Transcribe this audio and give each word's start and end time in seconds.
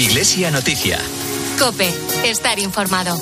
Iglesia 0.00 0.50
Noticia. 0.50 0.98
Cope, 1.58 1.92
estar 2.24 2.58
informado. 2.58 3.18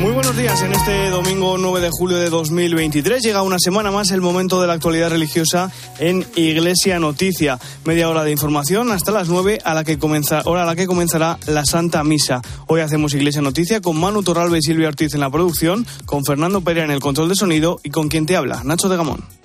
Muy 0.00 0.10
buenos 0.10 0.36
días. 0.36 0.60
En 0.62 0.72
este 0.72 1.10
domingo 1.10 1.56
9 1.58 1.80
de 1.80 1.90
julio 1.90 2.16
de 2.16 2.28
2023 2.28 3.22
llega 3.22 3.42
una 3.42 3.60
semana 3.60 3.92
más 3.92 4.10
el 4.10 4.20
momento 4.20 4.60
de 4.60 4.66
la 4.66 4.72
actualidad 4.72 5.10
religiosa 5.10 5.70
en 6.00 6.26
Iglesia 6.34 6.98
Noticia. 6.98 7.60
Media 7.84 8.08
hora 8.08 8.24
de 8.24 8.32
información 8.32 8.90
hasta 8.90 9.12
las 9.12 9.28
9 9.28 9.60
a 9.64 9.74
la 9.74 9.84
que 9.84 9.96
comienza, 9.96 10.42
hora 10.44 10.64
a 10.64 10.66
la 10.66 10.74
que 10.74 10.88
comenzará 10.88 11.38
la 11.46 11.64
Santa 11.64 12.02
Misa. 12.02 12.42
Hoy 12.66 12.80
hacemos 12.80 13.14
Iglesia 13.14 13.42
Noticia 13.42 13.80
con 13.80 13.96
Manu 14.00 14.24
Torralba 14.24 14.58
y 14.58 14.62
Silvia 14.62 14.88
Ortiz 14.88 15.14
en 15.14 15.20
la 15.20 15.30
producción, 15.30 15.86
con 16.04 16.24
Fernando 16.24 16.62
Perea 16.62 16.82
en 16.82 16.90
el 16.90 16.98
control 16.98 17.28
de 17.28 17.36
sonido 17.36 17.78
y 17.84 17.90
con 17.90 18.08
quien 18.08 18.26
te 18.26 18.36
habla, 18.36 18.62
Nacho 18.64 18.88
de 18.88 18.96
Gamón. 18.96 19.38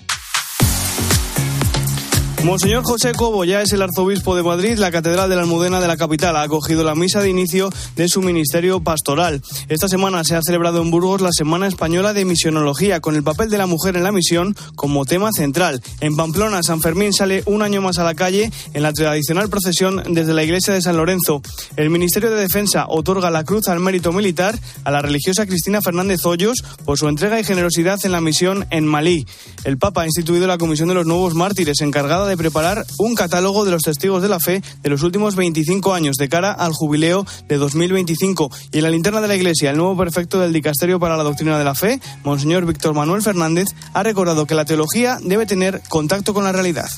Monseñor 2.44 2.84
José 2.84 3.14
Cobo 3.14 3.46
ya 3.46 3.62
es 3.62 3.72
el 3.72 3.82
arzobispo 3.82 4.36
de 4.36 4.44
Madrid. 4.44 4.78
La 4.78 4.92
Catedral 4.92 5.30
de 5.30 5.38
la 5.38 5.44
Almudena 5.44 5.80
de 5.80 5.88
la 5.88 5.96
capital 5.96 6.36
ha 6.36 6.42
acogido 6.42 6.84
la 6.84 6.94
misa 6.94 7.22
de 7.22 7.30
inicio 7.30 7.70
de 7.96 8.10
su 8.10 8.22
ministerio 8.22 8.82
pastoral. 8.82 9.42
Esta 9.70 9.88
semana 9.88 10.26
se 10.26 10.36
ha 10.36 10.42
celebrado 10.42 10.82
en 10.82 10.92
Burgos 10.92 11.22
la 11.22 11.32
Semana 11.32 11.68
Española 11.68 12.12
de 12.12 12.26
Misionología, 12.26 13.00
con 13.00 13.16
el 13.16 13.24
papel 13.24 13.50
de 13.50 13.58
la 13.58 13.66
mujer 13.66 13.96
en 13.96 14.04
la 14.04 14.12
misión 14.12 14.58
como 14.76 15.06
tema 15.06 15.32
central. 15.32 15.82
En 16.02 16.18
Pamplona, 16.18 16.64
San 16.64 16.82
Fermín 16.82 17.14
sale 17.14 17.44
un 17.46 17.62
año 17.62 17.82
más 17.82 17.98
a 17.98 18.04
la 18.04 18.14
calle 18.14 18.52
en 18.74 18.84
la 18.84 18.92
tradicional 18.92 19.48
procesión 19.48 20.04
desde 20.10 20.34
la 20.34 20.44
iglesia 20.44 20.74
de 20.74 20.82
San 20.82 20.98
Lorenzo. 20.98 21.42
El 21.78 21.92
Ministerio 21.92 22.30
de 22.30 22.42
Defensa 22.42 22.88
otorga 22.90 23.32
la 23.32 23.46
cruz 23.46 23.70
al 23.70 23.80
mérito 23.80 24.12
militar 24.12 24.60
a 24.84 24.92
la 24.92 25.02
religiosa 25.02 25.46
Cristina 25.46 25.82
Fernández 25.82 26.26
Hoyos 26.26 26.62
por 26.84 26.98
su 26.98 27.08
entrega 27.08 27.40
y 27.40 27.46
generosidad 27.46 28.00
en 28.04 28.12
la 28.12 28.20
misión 28.20 28.68
en 28.70 28.86
Malí. 28.86 29.26
El 29.64 29.78
Papa 29.78 30.02
ha 30.02 30.06
instituido 30.06 30.46
la 30.46 30.58
Comisión 30.58 30.90
de 30.90 30.96
los 30.96 31.06
Nuevos 31.06 31.36
Mártires, 31.36 31.80
encargada 31.80 32.28
de 32.28 32.33
preparar 32.38 32.86
un 32.98 33.16
catálogo 33.16 33.66
de 33.66 33.72
los 33.72 33.82
testigos 33.82 34.22
de 34.22 34.30
la 34.30 34.40
fe 34.40 34.62
de 34.82 34.90
los 34.90 35.04
últimos 35.04 35.36
25 35.36 35.94
años 35.94 36.18
de 36.18 36.30
cara 36.30 36.52
al 36.52 36.74
jubileo 36.74 37.26
de 37.48 37.58
2025. 37.58 38.50
Y 38.72 38.78
en 38.78 38.84
la 38.84 38.90
linterna 38.90 39.22
de 39.22 39.28
la 39.28 39.36
Iglesia, 39.36 39.72
el 39.72 39.78
nuevo 39.78 39.98
prefecto 39.98 40.40
del 40.40 40.54
Dicasterio 40.54 41.00
para 41.00 41.18
la 41.18 41.24
Doctrina 41.24 41.58
de 41.58 41.64
la 41.64 41.76
Fe, 41.76 42.00
Monseñor 42.24 42.66
Víctor 42.66 42.94
Manuel 42.94 43.22
Fernández, 43.22 43.68
ha 43.94 44.04
recordado 44.04 44.46
que 44.46 44.56
la 44.56 44.66
teología 44.66 45.18
debe 45.22 45.46
tener 45.46 45.82
contacto 45.90 46.34
con 46.34 46.44
la 46.44 46.52
realidad. 46.52 46.90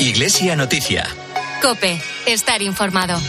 Iglesia 0.00 0.56
Noticia. 0.56 1.06
Cope, 1.62 2.00
estar 2.26 2.60
informado. 2.60 3.20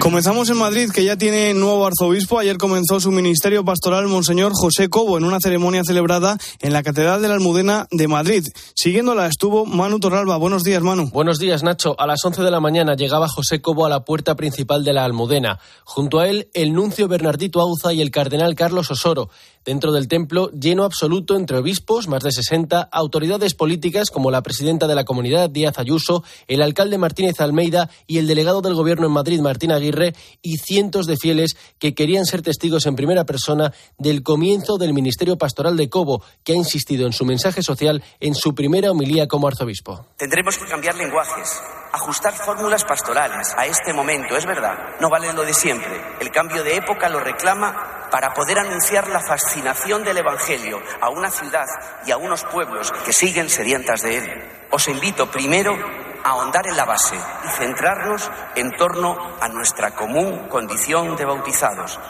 Comenzamos 0.00 0.50
en 0.50 0.58
Madrid, 0.58 0.90
que 0.90 1.02
ya 1.02 1.16
tiene 1.16 1.54
nuevo 1.54 1.86
arzobispo. 1.86 2.38
Ayer 2.38 2.58
comenzó 2.58 3.00
su 3.00 3.10
ministerio 3.10 3.64
pastoral 3.64 4.06
Monseñor 4.06 4.52
José 4.54 4.90
Cobo 4.90 5.16
en 5.16 5.24
una 5.24 5.38
ceremonia 5.40 5.82
celebrada 5.82 6.36
en 6.60 6.72
la 6.72 6.82
Catedral 6.82 7.22
de 7.22 7.28
la 7.28 7.34
Almudena 7.34 7.86
de 7.90 8.06
Madrid. 8.06 8.44
Siguiéndola 8.74 9.26
estuvo 9.26 9.64
Manu 9.64 10.00
Torralba. 10.00 10.36
Buenos 10.36 10.62
días, 10.62 10.82
Manu. 10.82 11.08
Buenos 11.10 11.38
días, 11.38 11.62
Nacho. 11.62 11.98
A 11.98 12.06
las 12.06 12.22
11 12.24 12.42
de 12.42 12.50
la 12.50 12.60
mañana 12.60 12.96
llegaba 12.96 13.28
José 13.28 13.62
Cobo 13.62 13.86
a 13.86 13.88
la 13.88 14.04
puerta 14.04 14.36
principal 14.36 14.84
de 14.84 14.92
la 14.92 15.04
Almudena. 15.04 15.58
Junto 15.84 16.20
a 16.20 16.28
él, 16.28 16.50
el 16.52 16.74
nuncio 16.74 17.08
Bernardito 17.08 17.60
Auza 17.60 17.92
y 17.94 18.02
el 18.02 18.10
cardenal 18.10 18.54
Carlos 18.54 18.90
Osoro. 18.90 19.30
Dentro 19.64 19.92
del 19.92 20.08
templo, 20.08 20.50
lleno 20.50 20.84
absoluto 20.84 21.36
entre 21.36 21.56
obispos, 21.56 22.06
más 22.06 22.22
de 22.22 22.32
60, 22.32 22.82
autoridades 22.82 23.54
políticas 23.54 24.10
como 24.10 24.30
la 24.30 24.42
presidenta 24.42 24.86
de 24.86 24.94
la 24.94 25.04
comunidad, 25.04 25.48
Díaz 25.48 25.78
Ayuso, 25.78 26.22
el 26.48 26.60
alcalde 26.60 26.98
Martínez 26.98 27.40
Almeida 27.40 27.88
y 28.06 28.18
el 28.18 28.26
delegado 28.26 28.60
del 28.60 28.74
gobierno 28.74 29.06
en 29.06 29.12
Madrid, 29.12 29.40
Martín 29.40 29.72
Aguirre, 29.72 30.14
y 30.42 30.58
cientos 30.58 31.06
de 31.06 31.16
fieles 31.16 31.56
que 31.78 31.94
querían 31.94 32.26
ser 32.26 32.42
testigos 32.42 32.84
en 32.84 32.94
primera 32.94 33.24
persona 33.24 33.72
del 33.96 34.22
comienzo 34.22 34.76
del 34.76 34.92
ministerio 34.92 35.38
pastoral 35.38 35.78
de 35.78 35.88
Cobo, 35.88 36.22
que 36.42 36.52
ha 36.52 36.56
insistido 36.56 37.06
en 37.06 37.14
su 37.14 37.24
mensaje 37.24 37.62
social 37.62 38.02
en 38.20 38.34
su 38.34 38.54
primera 38.54 38.90
homilía 38.90 39.28
como 39.28 39.48
arzobispo. 39.48 40.06
Tendremos 40.18 40.58
que 40.58 40.66
cambiar 40.66 40.96
lenguajes, 40.96 41.48
ajustar 41.94 42.32
fórmulas 42.34 42.84
pastorales 42.84 43.54
a 43.56 43.66
este 43.66 43.92
momento, 43.92 44.36
es 44.36 44.46
verdad, 44.46 44.96
no 45.00 45.08
vale 45.08 45.32
lo 45.32 45.44
de 45.44 45.54
siempre. 45.54 46.00
El 46.18 46.30
cambio 46.30 46.64
de 46.64 46.76
época 46.76 47.08
lo 47.08 47.20
reclama 47.20 48.08
para 48.10 48.34
poder 48.34 48.58
anunciar 48.58 49.08
la 49.08 49.20
fascinación 49.20 50.02
del 50.02 50.18
Evangelio 50.18 50.82
a 51.00 51.08
una 51.08 51.30
ciudad 51.30 51.66
y 52.04 52.10
a 52.10 52.16
unos 52.16 52.44
pueblos 52.44 52.92
que 53.04 53.12
siguen 53.12 53.48
sedientas 53.48 54.02
de 54.02 54.18
él. 54.18 54.50
Os 54.70 54.88
invito 54.88 55.30
primero 55.30 55.76
a 56.24 56.30
ahondar 56.30 56.66
en 56.66 56.76
la 56.76 56.84
base 56.84 57.16
y 57.16 57.48
centrarnos 57.58 58.30
en 58.56 58.76
torno 58.76 59.16
a 59.40 59.48
nuestra 59.48 59.92
común 59.92 60.48
condición 60.48 61.16
de 61.16 61.24
bautizados. 61.24 62.00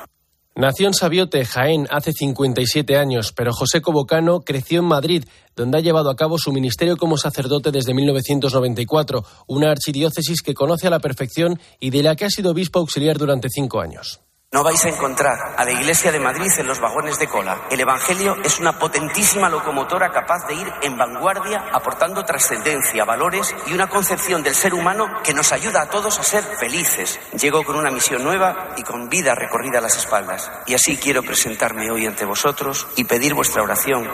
Nació 0.57 0.87
en 0.87 0.95
Sabiote, 0.95 1.45
Jaén, 1.45 1.89
hace 1.91 2.13
57 2.13 2.97
años, 2.97 3.33
pero 3.33 3.53
José 3.53 3.81
Cobocano 3.81 4.43
creció 4.43 4.81
en 4.81 4.87
Madrid, 4.87 5.25
donde 5.57 5.79
ha 5.79 5.81
llevado 5.81 6.11
a 6.11 6.15
cabo 6.15 6.39
su 6.39 6.53
ministerio 6.53 6.97
como 6.97 7.17
sacerdote 7.17 7.73
desde 7.73 7.93
1994, 7.93 9.25
una 9.49 9.73
archidiócesis 9.73 10.43
que 10.43 10.55
conoce 10.55 10.87
a 10.87 10.91
la 10.91 11.01
perfección 11.01 11.59
y 11.81 11.91
de 11.91 12.05
la 12.05 12.15
que 12.15 12.27
ha 12.27 12.31
sido 12.31 12.53
obispo 12.53 12.79
auxiliar 12.79 13.19
durante 13.19 13.49
cinco 13.51 13.81
años. 13.81 14.21
No 14.55 14.63
vais 14.63 14.85
a 14.85 14.89
encontrar 14.89 15.57
a 15.57 15.65
la 15.65 15.73
Iglesia 15.73 16.13
de 16.13 16.21
Madrid 16.21 16.49
en 16.59 16.69
los 16.69 16.79
vagones 16.79 17.19
de 17.19 17.27
cola. 17.27 17.63
El 17.73 17.81
Evangelio 17.81 18.37
es 18.45 18.61
una 18.61 18.79
potentísima 18.79 19.49
locomotora 19.49 20.13
capaz 20.13 20.47
de 20.47 20.55
ir 20.55 20.73
en 20.81 20.97
vanguardia, 20.97 21.65
aportando 21.73 22.25
trascendencia, 22.25 23.05
valores 23.05 23.53
y 23.67 23.73
una 23.73 23.89
concepción 23.89 24.45
del 24.45 24.55
ser 24.55 24.73
humano 24.73 25.09
que 25.25 25.35
nos 25.35 25.51
ayuda 25.51 25.83
a 25.83 25.91
todos 25.91 26.21
a 26.21 26.23
ser 26.23 26.45
felices. 26.45 27.19
Llego 27.37 27.65
con 27.65 27.75
una 27.75 27.91
misión 27.91 28.23
nueva 28.23 28.77
y 28.77 28.85
con 28.85 29.09
vida 29.09 29.35
recorrida 29.35 29.79
a 29.79 29.83
las 29.83 29.97
espaldas. 29.97 30.49
Y 30.69 30.75
así 30.75 30.99
quiero 30.99 31.25
presentarme 31.25 31.91
hoy 31.91 32.07
ante 32.07 32.25
vosotros 32.25 32.87
y 32.95 33.03
pedir 33.03 33.35
vuestra 33.35 33.65
oración 33.65 34.09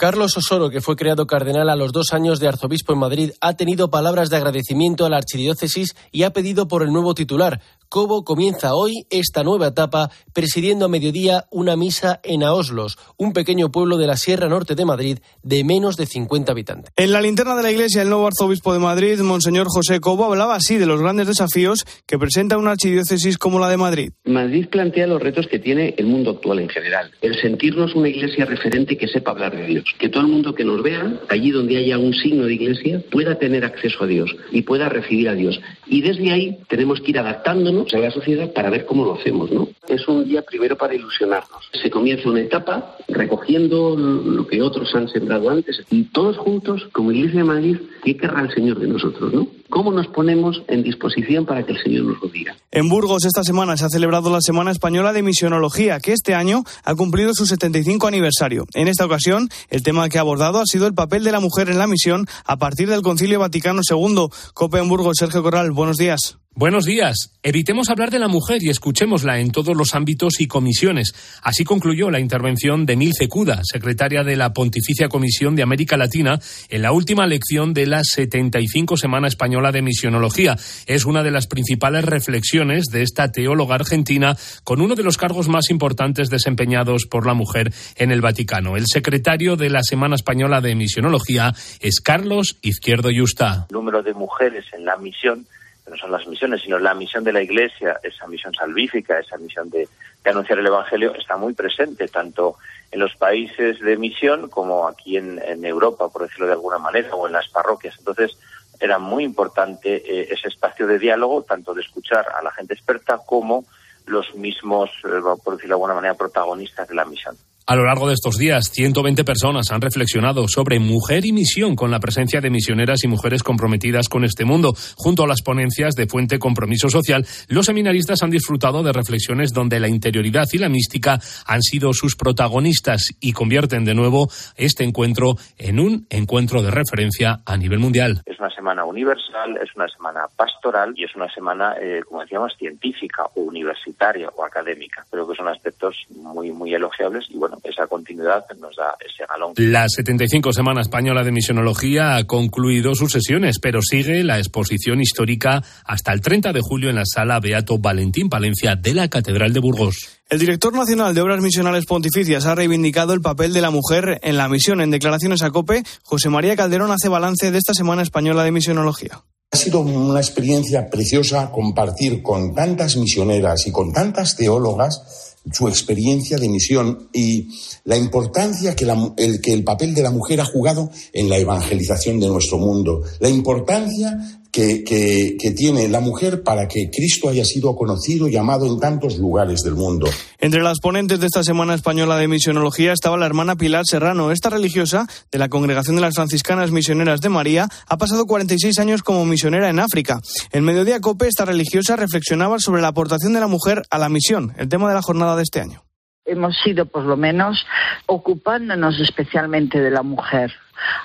Carlos 0.00 0.36
Osoro, 0.36 0.70
que 0.70 0.80
fue 0.80 0.94
creado 0.94 1.26
cardenal 1.26 1.68
a 1.68 1.74
los 1.74 1.90
dos 1.90 2.12
años 2.12 2.38
de 2.38 2.46
arzobispo 2.46 2.92
en 2.92 3.00
Madrid, 3.00 3.32
ha 3.40 3.54
tenido 3.54 3.90
palabras 3.90 4.30
de 4.30 4.36
agradecimiento 4.36 5.04
a 5.04 5.08
la 5.08 5.16
archidiócesis 5.16 5.96
y 6.12 6.22
ha 6.22 6.30
pedido 6.30 6.68
por 6.68 6.84
el 6.84 6.92
nuevo 6.92 7.14
titular. 7.16 7.60
Cobo 7.88 8.22
comienza 8.22 8.74
hoy 8.74 9.06
esta 9.08 9.42
nueva 9.42 9.68
etapa 9.68 10.10
presidiendo 10.34 10.84
a 10.84 10.88
mediodía 10.88 11.46
una 11.50 11.74
misa 11.74 12.20
en 12.22 12.42
Aoslos, 12.42 12.98
un 13.16 13.32
pequeño 13.32 13.70
pueblo 13.70 13.96
de 13.96 14.06
la 14.06 14.16
Sierra 14.16 14.48
Norte 14.48 14.74
de 14.74 14.84
Madrid 14.84 15.18
de 15.42 15.64
menos 15.64 15.96
de 15.96 16.04
50 16.04 16.52
habitantes. 16.52 16.92
En 16.96 17.12
la 17.12 17.22
linterna 17.22 17.56
de 17.56 17.62
la 17.62 17.70
iglesia, 17.70 18.02
el 18.02 18.10
nuevo 18.10 18.26
arzobispo 18.26 18.74
de 18.74 18.78
Madrid, 18.78 19.18
Monseñor 19.20 19.68
José 19.68 20.00
Cobo, 20.00 20.26
hablaba 20.26 20.54
así 20.54 20.76
de 20.76 20.84
los 20.84 21.00
grandes 21.00 21.28
desafíos 21.28 21.86
que 22.06 22.18
presenta 22.18 22.58
una 22.58 22.72
archidiócesis 22.72 23.38
como 23.38 23.58
la 23.58 23.70
de 23.70 23.78
Madrid. 23.78 24.10
Madrid 24.24 24.68
plantea 24.68 25.06
los 25.06 25.22
retos 25.22 25.46
que 25.46 25.58
tiene 25.58 25.94
el 25.96 26.06
mundo 26.06 26.32
actual 26.32 26.58
en 26.58 26.68
general. 26.68 27.10
El 27.22 27.40
sentirnos 27.40 27.94
una 27.94 28.10
iglesia 28.10 28.44
referente 28.44 28.98
que 28.98 29.08
sepa 29.08 29.30
hablar 29.30 29.56
de 29.56 29.66
Dios. 29.66 29.84
Que 29.98 30.10
todo 30.10 30.24
el 30.24 30.28
mundo 30.28 30.54
que 30.54 30.64
nos 30.64 30.82
vea, 30.82 31.20
allí 31.30 31.50
donde 31.50 31.78
haya 31.78 31.96
un 31.96 32.12
signo 32.12 32.44
de 32.44 32.54
iglesia, 32.54 33.02
pueda 33.10 33.38
tener 33.38 33.64
acceso 33.64 34.04
a 34.04 34.06
Dios 34.06 34.30
y 34.52 34.62
pueda 34.62 34.90
recibir 34.90 35.30
a 35.30 35.34
Dios. 35.34 35.58
Y 35.86 36.02
desde 36.02 36.32
ahí 36.32 36.58
tenemos 36.68 37.00
que 37.00 37.12
ir 37.12 37.18
adaptándonos 37.18 37.77
a 37.92 37.98
la 37.98 38.10
sociedad 38.10 38.52
para 38.52 38.70
ver 38.70 38.86
cómo 38.86 39.04
lo 39.04 39.14
hacemos, 39.14 39.50
¿no? 39.50 39.68
Es 39.88 40.06
un 40.08 40.24
día 40.24 40.42
primero 40.42 40.76
para 40.76 40.94
ilusionarnos. 40.94 41.70
Se 41.82 41.90
comienza 41.90 42.28
una 42.28 42.40
etapa 42.40 42.96
recogiendo 43.08 43.96
lo 43.96 44.46
que 44.46 44.62
otros 44.62 44.94
han 44.94 45.08
sembrado 45.08 45.50
antes 45.50 45.82
y 45.90 46.04
todos 46.04 46.36
juntos, 46.36 46.88
como 46.92 47.12
Iglesia 47.12 47.40
de 47.40 47.44
Madrid, 47.44 47.76
¿qué 48.04 48.16
querrá 48.16 48.42
el 48.42 48.54
Señor 48.54 48.78
de 48.78 48.88
nosotros, 48.88 49.32
no? 49.32 49.48
¿Cómo 49.68 49.92
nos 49.92 50.06
ponemos 50.08 50.62
en 50.68 50.82
disposición 50.82 51.44
para 51.44 51.64
que 51.64 51.72
el 51.72 51.82
Señor 51.82 52.04
nos 52.04 52.22
lo 52.22 52.28
diga? 52.28 52.56
En 52.70 52.88
Burgos 52.88 53.24
esta 53.26 53.44
semana 53.44 53.76
se 53.76 53.84
ha 53.84 53.88
celebrado 53.90 54.30
la 54.30 54.40
Semana 54.40 54.70
Española 54.70 55.12
de 55.12 55.22
Misionología, 55.22 56.00
que 56.00 56.12
este 56.12 56.34
año 56.34 56.62
ha 56.84 56.94
cumplido 56.94 57.34
su 57.34 57.44
75 57.44 58.06
aniversario. 58.06 58.64
En 58.74 58.88
esta 58.88 59.04
ocasión, 59.04 59.48
el 59.68 59.82
tema 59.82 60.08
que 60.08 60.18
ha 60.18 60.22
abordado 60.22 60.60
ha 60.60 60.66
sido 60.66 60.86
el 60.86 60.94
papel 60.94 61.22
de 61.22 61.32
la 61.32 61.40
mujer 61.40 61.68
en 61.68 61.78
la 61.78 61.86
misión 61.86 62.26
a 62.46 62.56
partir 62.56 62.88
del 62.88 63.02
Concilio 63.02 63.40
Vaticano 63.40 63.82
II. 63.88 64.28
Cope 64.54 64.78
en 64.78 64.88
Burgos, 64.88 65.16
Sergio 65.18 65.42
Corral, 65.42 65.70
buenos 65.72 65.96
días. 65.96 66.38
Buenos 66.58 66.86
días. 66.86 67.38
Evitemos 67.44 67.88
hablar 67.88 68.10
de 68.10 68.18
la 68.18 68.26
mujer 68.26 68.64
y 68.64 68.68
escuchémosla 68.68 69.38
en 69.38 69.52
todos 69.52 69.76
los 69.76 69.94
ámbitos 69.94 70.40
y 70.40 70.48
comisiones. 70.48 71.14
Así 71.40 71.62
concluyó 71.62 72.10
la 72.10 72.18
intervención 72.18 72.84
de 72.84 72.96
Milce 72.96 73.28
Cuda, 73.28 73.60
secretaria 73.62 74.24
de 74.24 74.34
la 74.34 74.52
Pontificia 74.52 75.08
Comisión 75.08 75.54
de 75.54 75.62
América 75.62 75.96
Latina, 75.96 76.40
en 76.68 76.82
la 76.82 76.90
última 76.90 77.28
lección 77.28 77.74
de 77.74 77.86
la 77.86 78.02
75 78.02 78.96
Semana 78.96 79.28
Española 79.28 79.70
de 79.70 79.82
Misionología. 79.82 80.56
Es 80.88 81.04
una 81.04 81.22
de 81.22 81.30
las 81.30 81.46
principales 81.46 82.04
reflexiones 82.04 82.86
de 82.86 83.02
esta 83.02 83.30
teóloga 83.30 83.76
argentina 83.76 84.36
con 84.64 84.80
uno 84.80 84.96
de 84.96 85.04
los 85.04 85.16
cargos 85.16 85.46
más 85.46 85.70
importantes 85.70 86.28
desempeñados 86.28 87.06
por 87.06 87.24
la 87.24 87.34
mujer 87.34 87.72
en 87.94 88.10
el 88.10 88.20
Vaticano. 88.20 88.76
El 88.76 88.86
secretario 88.88 89.54
de 89.54 89.70
la 89.70 89.84
Semana 89.84 90.16
Española 90.16 90.60
de 90.60 90.74
Misionología 90.74 91.54
es 91.78 92.00
Carlos 92.00 92.58
Izquierdo 92.62 93.12
Yusta. 93.12 93.68
El 93.70 93.74
número 93.74 94.02
de 94.02 94.12
mujeres 94.12 94.64
en 94.72 94.84
la 94.84 94.96
misión 94.96 95.46
no 95.88 95.96
son 95.96 96.12
las 96.12 96.26
misiones, 96.26 96.62
sino 96.62 96.78
la 96.78 96.94
misión 96.94 97.24
de 97.24 97.32
la 97.32 97.42
Iglesia, 97.42 97.98
esa 98.02 98.26
misión 98.26 98.54
salvífica, 98.54 99.18
esa 99.18 99.36
misión 99.38 99.70
de, 99.70 99.88
anunciar 100.24 100.58
el 100.58 100.66
Evangelio, 100.66 101.14
está 101.14 101.38
muy 101.38 101.54
presente 101.54 102.06
tanto 102.06 102.56
en 102.90 103.00
los 103.00 103.16
países 103.16 103.80
de 103.80 103.96
misión 103.96 104.50
como 104.50 104.86
aquí 104.86 105.16
en, 105.16 105.64
Europa, 105.64 106.10
por 106.10 106.22
decirlo 106.22 106.46
de 106.46 106.52
alguna 106.52 106.78
manera, 106.78 107.14
o 107.14 107.26
en 107.26 107.32
las 107.32 107.48
parroquias. 107.48 107.96
Entonces, 107.98 108.38
era 108.78 108.98
muy 108.98 109.24
importante 109.24 109.96
eh, 109.96 110.28
ese 110.30 110.48
espacio 110.48 110.86
de 110.86 110.98
diálogo, 110.98 111.42
tanto 111.42 111.72
de 111.72 111.80
escuchar 111.80 112.26
a 112.38 112.42
la 112.42 112.50
gente 112.52 112.74
experta 112.74 113.18
como 113.24 113.64
los 114.04 114.34
mismos, 114.34 114.90
eh, 115.04 115.20
por 115.42 115.54
decirlo 115.54 115.76
de 115.76 115.80
alguna 115.80 115.94
manera, 115.94 116.14
protagonistas 116.14 116.88
de 116.88 116.94
la 116.94 117.06
misión. 117.06 117.36
A 117.70 117.76
lo 117.76 117.84
largo 117.84 118.08
de 118.08 118.14
estos 118.14 118.38
días, 118.38 118.70
120 118.72 119.24
personas 119.24 119.70
han 119.72 119.82
reflexionado 119.82 120.48
sobre 120.48 120.78
mujer 120.78 121.26
y 121.26 121.34
misión 121.34 121.76
con 121.76 121.90
la 121.90 122.00
presencia 122.00 122.40
de 122.40 122.48
misioneras 122.48 123.04
y 123.04 123.08
mujeres 123.08 123.42
comprometidas 123.42 124.08
con 124.08 124.24
este 124.24 124.46
mundo. 124.46 124.72
Junto 124.96 125.24
a 125.24 125.26
las 125.26 125.42
ponencias 125.42 125.94
de 125.94 126.06
Fuente 126.06 126.38
Compromiso 126.38 126.88
Social, 126.88 127.26
los 127.48 127.66
seminaristas 127.66 128.22
han 128.22 128.30
disfrutado 128.30 128.82
de 128.82 128.94
reflexiones 128.94 129.52
donde 129.52 129.80
la 129.80 129.88
interioridad 129.88 130.46
y 130.50 130.56
la 130.56 130.70
mística 130.70 131.20
han 131.44 131.60
sido 131.60 131.92
sus 131.92 132.16
protagonistas 132.16 133.14
y 133.20 133.34
convierten 133.34 133.84
de 133.84 133.94
nuevo 133.94 134.30
este 134.56 134.84
encuentro 134.84 135.36
en 135.58 135.78
un 135.78 136.06
encuentro 136.08 136.62
de 136.62 136.70
referencia 136.70 137.40
a 137.44 137.58
nivel 137.58 137.80
mundial. 137.80 138.22
Es 138.24 138.40
una 138.40 138.48
semana 138.48 138.86
universal, 138.86 139.58
es 139.62 139.76
una 139.76 139.88
semana 139.88 140.22
pastoral 140.34 140.94
y 140.96 141.04
es 141.04 141.14
una 141.14 141.30
semana, 141.30 141.74
eh, 141.78 142.00
como 142.08 142.22
decíamos, 142.22 142.56
científica 142.56 143.24
o 143.34 143.42
universitaria 143.42 144.30
o 144.34 144.42
académica. 144.42 145.04
Creo 145.10 145.28
que 145.28 145.36
son 145.36 145.48
aspectos 145.48 146.06
muy, 146.08 146.50
muy 146.50 146.72
elogiables 146.72 147.26
y 147.28 147.36
bueno, 147.36 147.57
esa 147.62 147.86
continuidad 147.86 148.44
nos 148.60 148.76
da 148.76 148.96
ese 149.00 149.24
galón. 149.28 149.52
La 149.56 149.88
75 149.88 150.52
Semana 150.52 150.80
Española 150.80 151.24
de 151.24 151.32
Misionología 151.32 152.16
ha 152.16 152.24
concluido 152.24 152.94
sus 152.94 153.12
sesiones, 153.12 153.58
pero 153.58 153.80
sigue 153.82 154.24
la 154.24 154.38
exposición 154.38 155.00
histórica 155.00 155.62
hasta 155.84 156.12
el 156.12 156.20
30 156.20 156.52
de 156.52 156.60
julio 156.60 156.90
en 156.90 156.96
la 156.96 157.04
sala 157.04 157.40
Beato 157.40 157.78
Valentín 157.78 158.28
Palencia 158.28 158.76
de 158.76 158.94
la 158.94 159.08
Catedral 159.08 159.52
de 159.52 159.60
Burgos. 159.60 160.18
El 160.28 160.38
director 160.38 160.74
nacional 160.74 161.14
de 161.14 161.22
Obras 161.22 161.40
Misionales 161.40 161.86
Pontificias 161.86 162.44
ha 162.44 162.54
reivindicado 162.54 163.14
el 163.14 163.22
papel 163.22 163.54
de 163.54 163.62
la 163.62 163.70
mujer 163.70 164.20
en 164.22 164.36
la 164.36 164.48
misión. 164.48 164.80
En 164.80 164.90
declaraciones 164.90 165.42
a 165.42 165.50
COPE, 165.50 165.82
José 166.02 166.28
María 166.28 166.54
Calderón 166.54 166.90
hace 166.90 167.08
balance 167.08 167.50
de 167.50 167.56
esta 167.56 167.72
Semana 167.72 168.02
Española 168.02 168.44
de 168.44 168.52
Misionología. 168.52 169.22
Ha 169.50 169.56
sido 169.56 169.80
una 169.80 170.20
experiencia 170.20 170.90
preciosa 170.90 171.50
compartir 171.50 172.22
con 172.22 172.54
tantas 172.54 172.96
misioneras 172.96 173.66
y 173.66 173.72
con 173.72 173.92
tantas 173.92 174.36
teólogas 174.36 175.27
su 175.52 175.68
experiencia 175.68 176.38
de 176.38 176.48
misión 176.48 177.08
y 177.12 177.48
la 177.84 177.96
importancia 177.96 178.74
que, 178.74 178.86
el, 179.16 179.40
que 179.40 179.52
el 179.52 179.64
papel 179.64 179.94
de 179.94 180.02
la 180.02 180.10
mujer 180.10 180.40
ha 180.40 180.44
jugado 180.44 180.90
en 181.12 181.28
la 181.28 181.38
evangelización 181.38 182.20
de 182.20 182.28
nuestro 182.28 182.58
mundo, 182.58 183.02
la 183.20 183.28
importancia 183.28 184.37
que, 184.58 185.36
que, 185.38 185.50
tiene 185.52 185.88
la 185.88 186.00
mujer 186.00 186.42
para 186.42 186.66
que 186.66 186.90
Cristo 186.90 187.28
haya 187.28 187.44
sido 187.44 187.76
conocido 187.76 188.26
y 188.26 188.36
amado 188.36 188.66
en 188.66 188.80
tantos 188.80 189.16
lugares 189.18 189.62
del 189.62 189.74
mundo. 189.74 190.08
Entre 190.40 190.62
las 190.62 190.80
ponentes 190.80 191.20
de 191.20 191.26
esta 191.26 191.44
Semana 191.44 191.74
Española 191.74 192.16
de 192.16 192.26
Misionología 192.26 192.92
estaba 192.92 193.16
la 193.16 193.26
hermana 193.26 193.54
Pilar 193.54 193.84
Serrano. 193.86 194.32
Esta 194.32 194.50
religiosa, 194.50 195.06
de 195.30 195.38
la 195.38 195.48
Congregación 195.48 195.94
de 195.94 196.02
las 196.02 196.14
Franciscanas 196.14 196.72
Misioneras 196.72 197.20
de 197.20 197.28
María, 197.28 197.68
ha 197.86 197.96
pasado 197.98 198.26
46 198.26 198.78
años 198.80 199.02
como 199.02 199.24
misionera 199.24 199.68
en 199.68 199.78
África. 199.78 200.20
En 200.50 200.64
Mediodía 200.64 201.00
Cope, 201.00 201.28
esta 201.28 201.44
religiosa 201.44 201.94
reflexionaba 201.94 202.58
sobre 202.58 202.82
la 202.82 202.88
aportación 202.88 203.32
de 203.34 203.40
la 203.40 203.46
mujer 203.46 203.82
a 203.90 203.98
la 203.98 204.08
misión, 204.08 204.54
el 204.58 204.68
tema 204.68 204.88
de 204.88 204.94
la 204.94 205.02
jornada 205.02 205.36
de 205.36 205.44
este 205.44 205.60
año. 205.60 205.84
Hemos 206.24 206.56
sido, 206.64 206.84
por 206.86 207.04
lo 207.04 207.16
menos, 207.16 207.64
ocupándonos 208.06 208.98
especialmente 209.00 209.80
de 209.80 209.90
la 209.90 210.02
mujer 210.02 210.52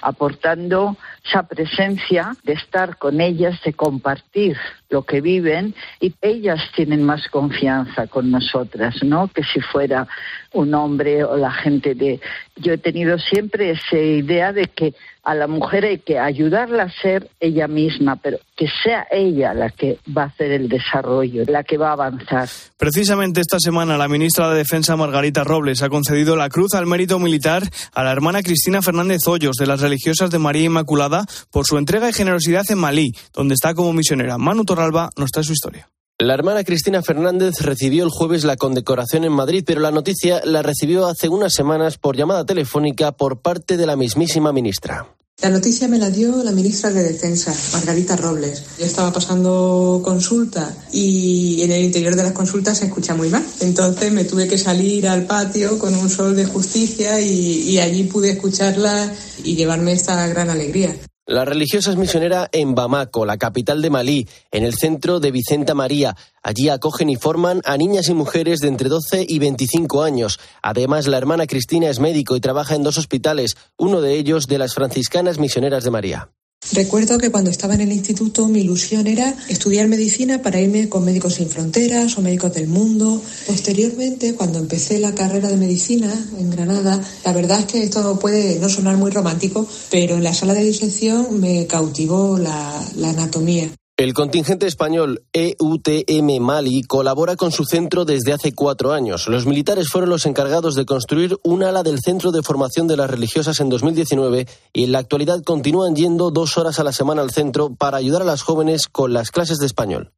aportando 0.01 0.97
esa 1.25 1.43
presencia 1.43 2.35
de 2.43 2.53
estar 2.53 2.97
con 2.97 3.21
ellas, 3.21 3.59
de 3.63 3.73
compartir 3.73 4.57
lo 4.89 5.03
que 5.03 5.21
viven 5.21 5.73
y 5.99 6.13
ellas 6.21 6.61
tienen 6.75 7.03
más 7.03 7.27
confianza 7.29 8.07
con 8.07 8.29
nosotras, 8.29 8.95
¿no? 9.03 9.27
Que 9.27 9.43
si 9.43 9.59
fuera 9.59 10.07
un 10.51 10.73
hombre 10.75 11.23
o 11.23 11.35
la 11.35 11.51
gente 11.51 11.95
de... 11.95 12.19
Yo 12.55 12.73
he 12.73 12.77
tenido 12.77 13.17
siempre 13.17 13.71
esa 13.71 13.97
idea 13.97 14.53
de 14.53 14.67
que 14.67 14.93
a 15.23 15.33
la 15.33 15.47
mujer 15.47 15.85
hay 15.85 15.99
que 15.99 16.19
ayudarla 16.19 16.83
a 16.83 16.89
ser 17.01 17.29
ella 17.39 17.67
misma, 17.67 18.17
pero 18.17 18.39
que 18.57 18.67
sea 18.83 19.07
ella 19.09 19.53
la 19.53 19.69
que 19.69 19.97
va 20.15 20.23
a 20.23 20.25
hacer 20.25 20.51
el 20.51 20.67
desarrollo, 20.67 21.45
la 21.47 21.63
que 21.63 21.77
va 21.77 21.89
a 21.89 21.93
avanzar. 21.93 22.49
Precisamente 22.77 23.39
esta 23.39 23.57
semana 23.59 23.97
la 23.97 24.09
ministra 24.09 24.49
de 24.49 24.57
Defensa 24.57 24.97
Margarita 24.97 25.45
Robles 25.45 25.81
ha 25.81 25.89
concedido 25.89 26.35
la 26.35 26.49
Cruz 26.49 26.73
al 26.73 26.87
Mérito 26.87 27.19
Militar 27.19 27.63
a 27.93 28.03
la 28.03 28.11
hermana 28.11 28.43
Cristina 28.43 28.81
Fernández 28.81 29.25
Hoyos 29.25 29.55
de 29.63 29.67
las 29.67 29.79
religiosas 29.79 30.29
de 30.29 30.39
María 30.39 30.65
Inmaculada 30.65 31.25
por 31.49 31.65
su 31.65 31.77
entrega 31.77 32.09
y 32.09 32.13
generosidad 32.13 32.69
en 32.69 32.79
Malí, 32.79 33.13
donde 33.33 33.53
está 33.53 33.73
como 33.73 33.93
misionera. 33.93 34.37
Manu 34.37 34.65
Torralba 34.65 35.09
nos 35.15 35.31
trae 35.31 35.45
su 35.45 35.53
historia. 35.53 35.89
La 36.19 36.33
hermana 36.33 36.63
Cristina 36.65 37.01
Fernández 37.01 37.61
recibió 37.61 38.03
el 38.03 38.09
jueves 38.09 38.43
la 38.43 38.57
condecoración 38.57 39.23
en 39.23 39.31
Madrid, 39.31 39.63
pero 39.65 39.79
la 39.79 39.91
noticia 39.91 40.41
la 40.43 40.61
recibió 40.61 41.07
hace 41.07 41.29
unas 41.29 41.53
semanas 41.53 41.97
por 41.97 42.17
llamada 42.17 42.45
telefónica 42.45 43.13
por 43.13 43.41
parte 43.41 43.77
de 43.77 43.85
la 43.85 43.95
mismísima 43.95 44.51
ministra. 44.51 45.07
La 45.41 45.49
noticia 45.49 45.89
me 45.89 45.97
la 45.97 46.09
dio 46.09 46.41
la 46.41 46.51
ministra 46.51 46.89
de 46.89 47.03
Defensa, 47.03 47.53
Margarita 47.73 48.15
Robles. 48.15 48.63
Yo 48.79 48.85
estaba 48.85 49.11
pasando 49.11 49.99
consulta 50.01 50.73
y 50.91 51.61
en 51.63 51.71
el 51.71 51.83
interior 51.83 52.15
de 52.15 52.23
las 52.23 52.31
consultas 52.31 52.77
se 52.77 52.85
escucha 52.85 53.13
muy 53.13 53.29
mal. 53.29 53.43
Entonces 53.59 54.13
me 54.13 54.23
tuve 54.23 54.47
que 54.47 54.57
salir 54.57 55.05
al 55.05 55.25
patio 55.25 55.77
con 55.79 55.95
un 55.95 56.09
sol 56.09 56.35
de 56.35 56.45
justicia 56.45 57.19
y, 57.19 57.69
y 57.69 57.79
allí 57.79 58.05
pude 58.05 58.31
escucharla 58.31 59.13
y 59.43 59.55
llevarme 59.55 59.91
esta 59.91 60.25
gran 60.27 60.49
alegría. 60.49 60.95
La 61.25 61.45
religiosa 61.45 61.89
es 61.89 61.95
misionera 61.95 62.49
en 62.51 62.75
Bamako, 62.75 63.25
la 63.25 63.37
capital 63.37 63.81
de 63.81 63.89
Malí, 63.89 64.27
en 64.51 64.65
el 64.65 64.73
centro 64.73 65.21
de 65.21 65.31
Vicenta 65.31 65.73
María. 65.73 66.17
Allí 66.41 66.67
acogen 66.67 67.09
y 67.09 67.15
forman 67.15 67.61
a 67.63 67.77
niñas 67.77 68.09
y 68.09 68.13
mujeres 68.13 68.59
de 68.59 68.67
entre 68.67 68.89
12 68.89 69.25
y 69.25 69.39
25 69.39 70.03
años. 70.03 70.37
Además, 70.61 71.07
la 71.07 71.17
hermana 71.17 71.47
Cristina 71.47 71.87
es 71.87 72.01
médico 72.01 72.35
y 72.35 72.41
trabaja 72.41 72.75
en 72.75 72.83
dos 72.83 72.97
hospitales, 72.97 73.55
uno 73.77 74.01
de 74.01 74.15
ellos 74.15 74.47
de 74.47 74.57
las 74.57 74.73
franciscanas 74.73 75.39
misioneras 75.39 75.85
de 75.85 75.91
María. 75.91 76.29
Recuerdo 76.71 77.17
que 77.17 77.29
cuando 77.29 77.51
estaba 77.51 77.75
en 77.75 77.81
el 77.81 77.91
instituto 77.91 78.47
mi 78.47 78.61
ilusión 78.61 79.05
era 79.07 79.35
estudiar 79.49 79.87
medicina 79.87 80.41
para 80.41 80.59
irme 80.59 80.89
con 80.89 81.03
Médicos 81.03 81.35
Sin 81.35 81.49
Fronteras 81.49 82.17
o 82.17 82.21
Médicos 82.21 82.53
del 82.53 82.67
Mundo. 82.67 83.21
Posteriormente, 83.45 84.33
cuando 84.33 84.59
empecé 84.59 84.99
la 84.99 85.13
carrera 85.13 85.49
de 85.49 85.57
medicina 85.57 86.11
en 86.39 86.49
Granada, 86.49 86.99
la 87.25 87.33
verdad 87.33 87.59
es 87.59 87.65
que 87.65 87.83
esto 87.83 88.17
puede 88.17 88.59
no 88.59 88.69
sonar 88.69 88.97
muy 88.97 89.11
romántico, 89.11 89.67
pero 89.91 90.15
en 90.15 90.23
la 90.23 90.33
sala 90.33 90.53
de 90.53 90.63
disección 90.63 91.39
me 91.39 91.67
cautivó 91.67 92.39
la, 92.39 92.83
la 92.95 93.09
anatomía. 93.09 93.69
El 93.95 94.15
contingente 94.15 94.65
español 94.65 95.21
EUTM 95.33 96.39
Mali 96.41 96.81
colabora 96.81 97.35
con 97.35 97.51
su 97.51 97.63
centro 97.63 98.05
desde 98.05 98.33
hace 98.33 98.51
cuatro 98.51 98.91
años. 98.91 99.27
Los 99.27 99.45
militares 99.45 99.89
fueron 99.89 100.09
los 100.09 100.25
encargados 100.25 100.73
de 100.73 100.85
construir 100.85 101.37
un 101.43 101.61
ala 101.61 101.83
del 101.83 101.99
Centro 102.03 102.31
de 102.31 102.41
Formación 102.41 102.87
de 102.87 102.97
las 102.97 103.07
Religiosas 103.07 103.59
en 103.59 103.69
2019 103.69 104.47
y 104.73 104.83
en 104.85 104.91
la 104.93 104.97
actualidad 104.97 105.43
continúan 105.43 105.95
yendo 105.95 106.31
dos 106.31 106.57
horas 106.57 106.79
a 106.79 106.83
la 106.83 106.91
semana 106.91 107.21
al 107.21 107.29
centro 107.29 107.75
para 107.75 107.97
ayudar 107.97 108.23
a 108.23 108.25
las 108.25 108.41
jóvenes 108.41 108.87
con 108.87 109.13
las 109.13 109.29
clases 109.29 109.59
de 109.59 109.67
español. 109.67 110.11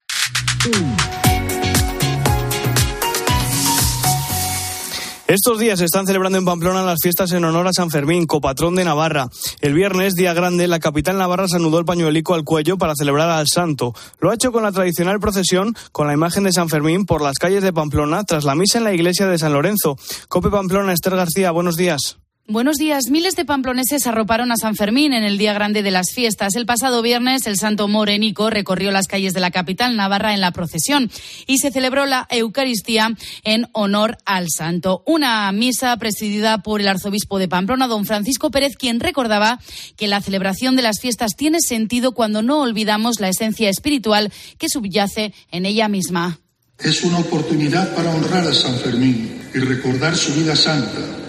Estos 5.28 5.58
días 5.58 5.80
se 5.80 5.86
están 5.86 6.06
celebrando 6.06 6.38
en 6.38 6.46
Pamplona 6.46 6.84
las 6.84 7.00
fiestas 7.02 7.32
en 7.32 7.44
honor 7.46 7.66
a 7.66 7.74
San 7.74 7.90
Fermín, 7.90 8.28
copatrón 8.28 8.76
de 8.76 8.84
Navarra. 8.84 9.28
El 9.60 9.74
viernes, 9.74 10.14
día 10.14 10.36
grande, 10.36 10.68
la 10.68 10.78
capital 10.78 11.18
Navarra 11.18 11.48
se 11.48 11.56
anudó 11.56 11.80
el 11.80 11.86
pañuelico 11.86 12.36
al 12.36 12.44
cuello 12.44 12.78
para 12.78 12.94
celebrar 12.96 13.32
al 13.32 13.48
santo. 13.48 13.96
Lo 14.20 14.30
ha 14.30 14.36
hecho 14.36 14.52
con 14.52 14.62
la 14.62 14.72
tradicional 14.72 15.20
procesión 15.20 15.76
con 15.92 16.06
la 16.06 16.14
imagen 16.14 16.44
de 16.44 16.52
San 16.52 16.70
Fermín 16.70 17.08
por 17.08 17.24
las 17.24 17.40
calles 17.40 17.64
de 17.64 17.74
Pamplona 17.74 18.24
tras 18.24 18.44
la 18.44 18.54
misa 18.54 18.78
en 18.78 18.84
la 18.84 18.94
iglesia 18.94 19.26
de 19.26 19.40
San 19.40 19.54
Lorenzo. 19.54 19.98
Cope 20.28 20.52
Pamplona, 20.52 20.94
Esther 20.94 21.16
García, 21.16 21.50
buenos 21.50 21.76
días. 21.76 22.20
Buenos 22.48 22.78
días. 22.78 23.10
Miles 23.10 23.36
de 23.36 23.44
pamploneses 23.44 24.06
arroparon 24.06 24.52
a 24.52 24.56
San 24.56 24.76
Fermín 24.76 25.14
en 25.14 25.24
el 25.24 25.40
día 25.40 25.52
grande 25.56 25.82
de 25.82 25.90
las 25.90 26.12
fiestas. 26.14 26.54
El 26.54 26.68
pasado 26.68 27.02
viernes, 27.02 27.48
el 27.48 27.58
santo 27.58 27.88
morenico 27.88 28.52
recorrió 28.52 28.92
las 28.92 29.08
calles 29.08 29.34
de 29.34 29.40
la 29.40 29.50
capital 29.50 29.96
navarra 29.96 30.36
en 30.36 30.42
la 30.42 30.52
procesión 30.52 31.10
y 31.48 31.58
se 31.58 31.72
celebró 31.72 32.06
la 32.06 32.28
Eucaristía 32.30 33.10
en 33.44 33.68
honor 33.72 34.20
al 34.26 34.52
santo. 34.52 35.02
Una 35.08 35.52
misa 35.54 35.98
presidida 35.98 36.60
por 36.60 36.82
el 36.82 36.88
arzobispo 36.88 37.40
de 37.40 37.48
Pamplona, 37.48 37.88
don 37.88 38.06
Francisco 38.06 38.52
Pérez, 38.52 38.78
quien 38.78 39.00
recordaba 39.00 39.60
que 39.98 40.08
la 40.08 40.22
celebración 40.22 40.76
de 40.76 40.84
las 40.84 41.00
fiestas 41.00 41.32
tiene 41.36 41.62
sentido 41.62 42.12
cuando 42.12 42.44
no 42.44 42.62
olvidamos 42.62 43.20
la 43.20 43.30
esencia 43.30 43.72
espiritual 43.72 44.32
que 44.60 44.70
subyace 44.70 45.34
en 45.50 45.66
ella 45.66 45.88
misma. 45.88 46.40
Es 46.78 47.04
una 47.04 47.18
oportunidad 47.18 47.96
para 47.96 48.12
honrar 48.14 48.46
a 48.46 48.54
San 48.54 48.76
Fermín 48.76 49.42
y 49.52 49.58
recordar 49.58 50.16
su 50.16 50.32
vida 50.36 50.56
santa 50.56 51.25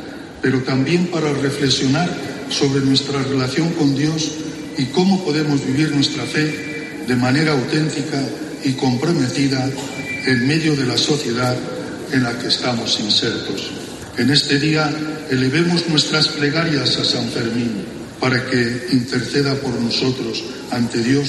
pero 0.46 0.62
también 0.62 1.08
para 1.08 1.32
reflexionar 1.32 2.08
sobre 2.50 2.80
nuestra 2.80 3.20
relación 3.20 3.72
con 3.72 3.96
Dios 3.96 4.30
y 4.78 4.84
cómo 4.84 5.24
podemos 5.24 5.66
vivir 5.66 5.90
nuestra 5.90 6.22
fe 6.22 7.02
de 7.04 7.16
manera 7.16 7.50
auténtica 7.50 8.22
y 8.62 8.74
comprometida 8.74 9.68
en 10.24 10.46
medio 10.46 10.76
de 10.76 10.86
la 10.86 10.96
sociedad 10.96 11.56
en 12.12 12.22
la 12.22 12.38
que 12.38 12.46
estamos 12.46 13.00
insertos. 13.00 13.72
En 14.18 14.30
este 14.30 14.60
día 14.60 14.88
elevemos 15.28 15.88
nuestras 15.88 16.28
plegarias 16.28 16.96
a 16.96 17.04
San 17.04 17.28
Fermín 17.28 17.84
para 18.20 18.46
que 18.46 18.86
interceda 18.92 19.52
por 19.56 19.74
nosotros 19.80 20.44
ante 20.70 21.02
Dios 21.02 21.28